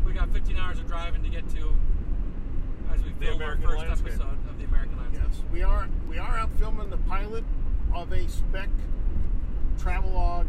[0.06, 1.74] we got 15 hours of driving to get to
[2.94, 4.08] as we The film American our first landscape.
[4.14, 5.22] episode of the American Landscape.
[5.30, 5.88] Yes, we are.
[6.10, 7.44] We are out filming the pilot
[7.94, 8.70] of a spec
[9.80, 10.48] travelogue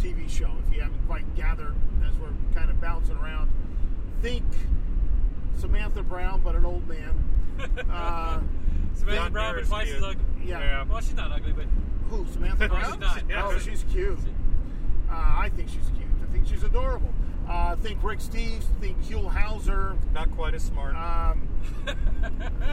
[0.00, 0.50] TV show.
[0.66, 1.74] If you haven't quite gathered,
[2.06, 3.50] as we're kind of bouncing around,
[4.20, 4.44] think
[5.58, 7.24] Samantha Brown, but an old man.
[7.90, 8.40] Uh,
[8.94, 10.04] Samantha Brown, near but as twice as cute.
[10.04, 10.24] ugly.
[10.48, 10.84] yeah.
[10.84, 11.66] Well, she's not ugly, but
[12.12, 12.26] Who?
[12.30, 13.02] Samantha No, Brown?
[13.36, 14.18] Oh, she's cute.
[15.10, 16.08] Uh, I think she's cute.
[16.22, 17.12] I think she's adorable.
[17.48, 18.64] Uh, think Rick Steves.
[18.80, 19.96] Think Huell Hauser.
[20.12, 20.94] Not quite as smart.
[20.94, 21.48] Um,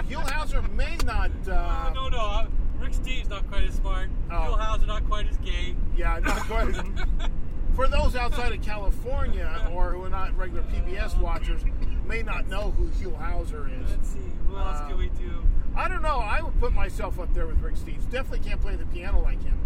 [0.09, 1.31] Huell Hauser may not.
[1.49, 2.17] Uh, Oh, no, no.
[2.19, 2.47] uh,
[2.79, 4.09] Rick Steve's not quite as smart.
[4.29, 4.45] Oh.
[4.45, 5.75] Bill Hauser not quite as gay.
[5.95, 6.75] Yeah, not quite.
[7.75, 11.61] For those outside of California or who are not regular PBS watchers,
[12.05, 13.89] may not know who Huell Hauser is.
[13.91, 14.19] Let's see.
[14.47, 15.43] Who else can we do?
[15.75, 16.19] I don't know.
[16.19, 18.09] I would put myself up there with Rick Steves.
[18.09, 19.57] Definitely can't play the piano like him.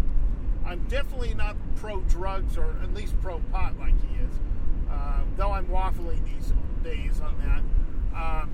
[0.66, 4.32] I'm definitely not pro drugs or at least pro pot like he is.
[4.90, 6.52] Uh, though I'm waffling these
[6.82, 7.62] days on that.
[8.18, 8.50] Um,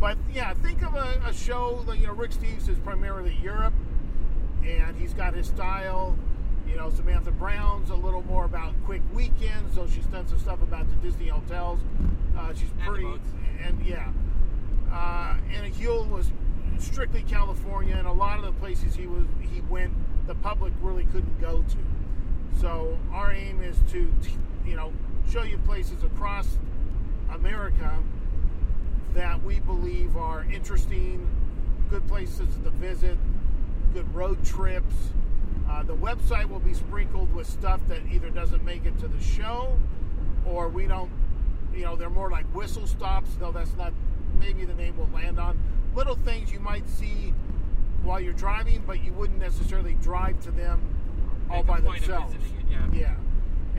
[0.00, 3.74] but yeah, think of a, a show like you know Rick Steves is primarily Europe,
[4.64, 6.16] and he's got his style.
[6.68, 10.62] You know, Samantha Brown's a little more about quick weekends, so she's done some stuff
[10.62, 11.80] about the Disney hotels.
[12.36, 13.28] Uh, she's pretty, boats.
[13.64, 14.12] and yeah.
[14.92, 16.30] Uh, and Huell was
[16.80, 19.92] strictly California, and a lot of the places he was he went,
[20.26, 22.58] the public really couldn't go to.
[22.60, 24.10] So our aim is to,
[24.64, 24.92] you know,
[25.30, 26.58] show you places across
[27.32, 27.98] America
[29.14, 31.26] that we believe are interesting,
[31.90, 33.18] good places to visit,
[33.92, 34.94] good road trips.
[35.68, 39.20] Uh, the website will be sprinkled with stuff that either doesn't make it to the
[39.20, 39.76] show
[40.44, 41.10] or we don't,
[41.74, 43.92] you know, they're more like whistle stops, though that's not
[44.38, 45.58] maybe the name will land on.
[45.94, 47.32] Little things you might see
[48.02, 50.80] while you're driving, but you wouldn't necessarily drive to them
[51.50, 52.34] all Make a by point of themselves.
[52.34, 52.86] visiting it, yeah.
[53.00, 53.14] Yeah.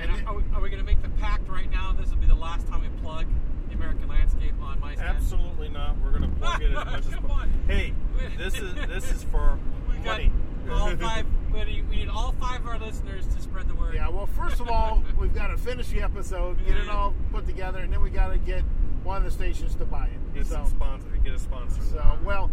[0.04, 1.94] And then- are, we, are we going to make the pact right now?
[1.94, 3.26] This will be the last time we plug
[3.70, 5.10] the American landscape on my stand.
[5.18, 5.96] Absolutely not.
[6.04, 7.52] We're going to plug it as much as Come on.
[7.68, 7.94] Hey,
[8.38, 9.58] this is this is for
[9.90, 10.32] We got money.
[10.72, 11.26] all five.
[11.54, 13.96] We need, we need all five of our listeners to spread the word.
[13.96, 17.46] Yeah, well, first of all, we've got to finish the episode, get it all put
[17.48, 18.64] together, and then we got to get
[19.08, 20.34] one of the stations to buy it.
[20.36, 21.08] Get so, sponsor.
[21.24, 21.82] Get a sponsor.
[21.82, 22.52] so, well,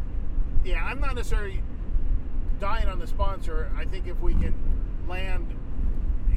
[0.65, 1.61] yeah, I'm not necessarily
[2.61, 3.71] dying on the sponsor.
[3.77, 4.55] I think if we can
[5.09, 5.53] land,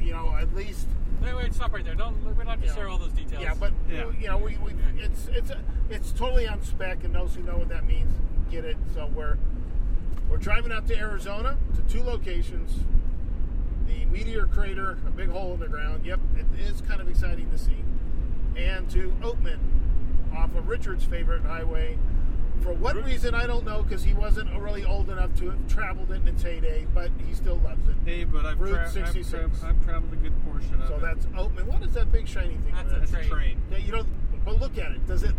[0.02, 0.88] you know, at least
[1.22, 1.96] Wait, wait, stop right there.
[1.96, 2.14] Don't.
[2.24, 2.74] We're not going to Yeah.
[2.74, 3.42] share all those details.
[3.42, 4.08] Yeah, but Yeah.
[4.20, 5.60] you know, we, we it's it's a,
[5.90, 8.12] it's totally on spec, and those who know what that means
[8.52, 8.76] get it.
[8.94, 9.36] So we're
[10.30, 12.84] we're driving out to Arizona to two locations.
[13.88, 16.06] The meteor crater, a big hole in the ground.
[16.06, 17.82] Yep, it is kind of exciting to see.
[18.56, 19.58] And to Oatman,
[20.36, 21.98] off of Richard's favorite highway.
[22.62, 25.68] For what Route- reason I don't know, because he wasn't really old enough to have
[25.68, 27.94] traveled it in its heyday, but he still loves it.
[28.04, 31.00] Hey, but I've, Route tra- I've, tra- I've traveled a good portion of So it.
[31.00, 31.66] So that's Oatman.
[31.66, 32.74] What is that big shiny thing?
[32.74, 32.98] That's a there?
[33.00, 33.28] That's a train.
[33.30, 33.62] train.
[33.70, 34.04] Yeah, you know,
[34.44, 35.06] but look at it.
[35.06, 35.34] Does it?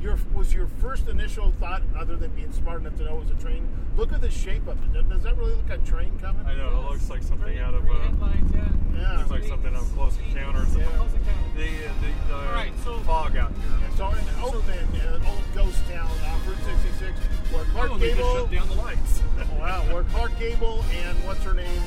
[0.00, 3.30] Your was your first initial thought, other than being smart enough to know it was
[3.30, 3.66] a train.
[3.96, 4.92] Look at the shape of it.
[4.92, 6.44] Does- Does that really look like a train coming?
[6.46, 6.68] I know.
[6.68, 7.82] It looks like something Three- out of.
[7.82, 9.00] three Uh, headlines, yeah.
[9.00, 9.18] Yeah.
[9.18, 10.80] looks like something out of Close Encounter or something.
[10.82, 10.96] Yeah.
[10.96, 11.50] Close encounter.
[11.56, 13.90] The, uh, the, the All right, so- fog out here.
[13.96, 14.86] So in Oatman,
[15.24, 17.18] uh, old ghost town off Route 66,
[17.50, 19.22] where Clark Oh, they just Gable, shut down the lights.
[19.58, 21.82] wow, where Clark Gable and what's her name,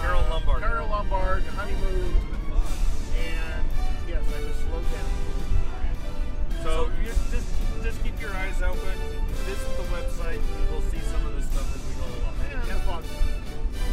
[0.00, 0.62] Carole Uh, Lombard.
[0.62, 2.14] Carole Lombard honeymoon,
[3.18, 3.64] and
[4.08, 5.33] yes, I just slowed down.
[6.64, 7.46] So, so just, just,
[7.82, 8.80] just keep your eyes open.
[9.44, 10.40] Visit the website.
[10.70, 12.34] We'll see some of this stuff as we go along.
[12.50, 13.04] Yeah, yep.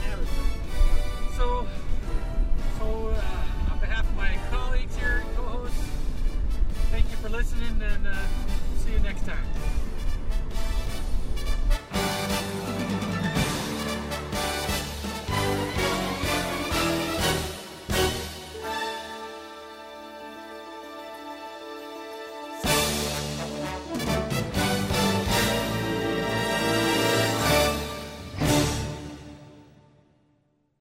[0.08, 0.16] Yeah,
[1.36, 1.68] so,
[2.80, 5.84] so uh, on behalf of my colleagues here, co-hosts,
[6.92, 8.16] thank you for listening, and uh,
[8.78, 9.46] see you next time.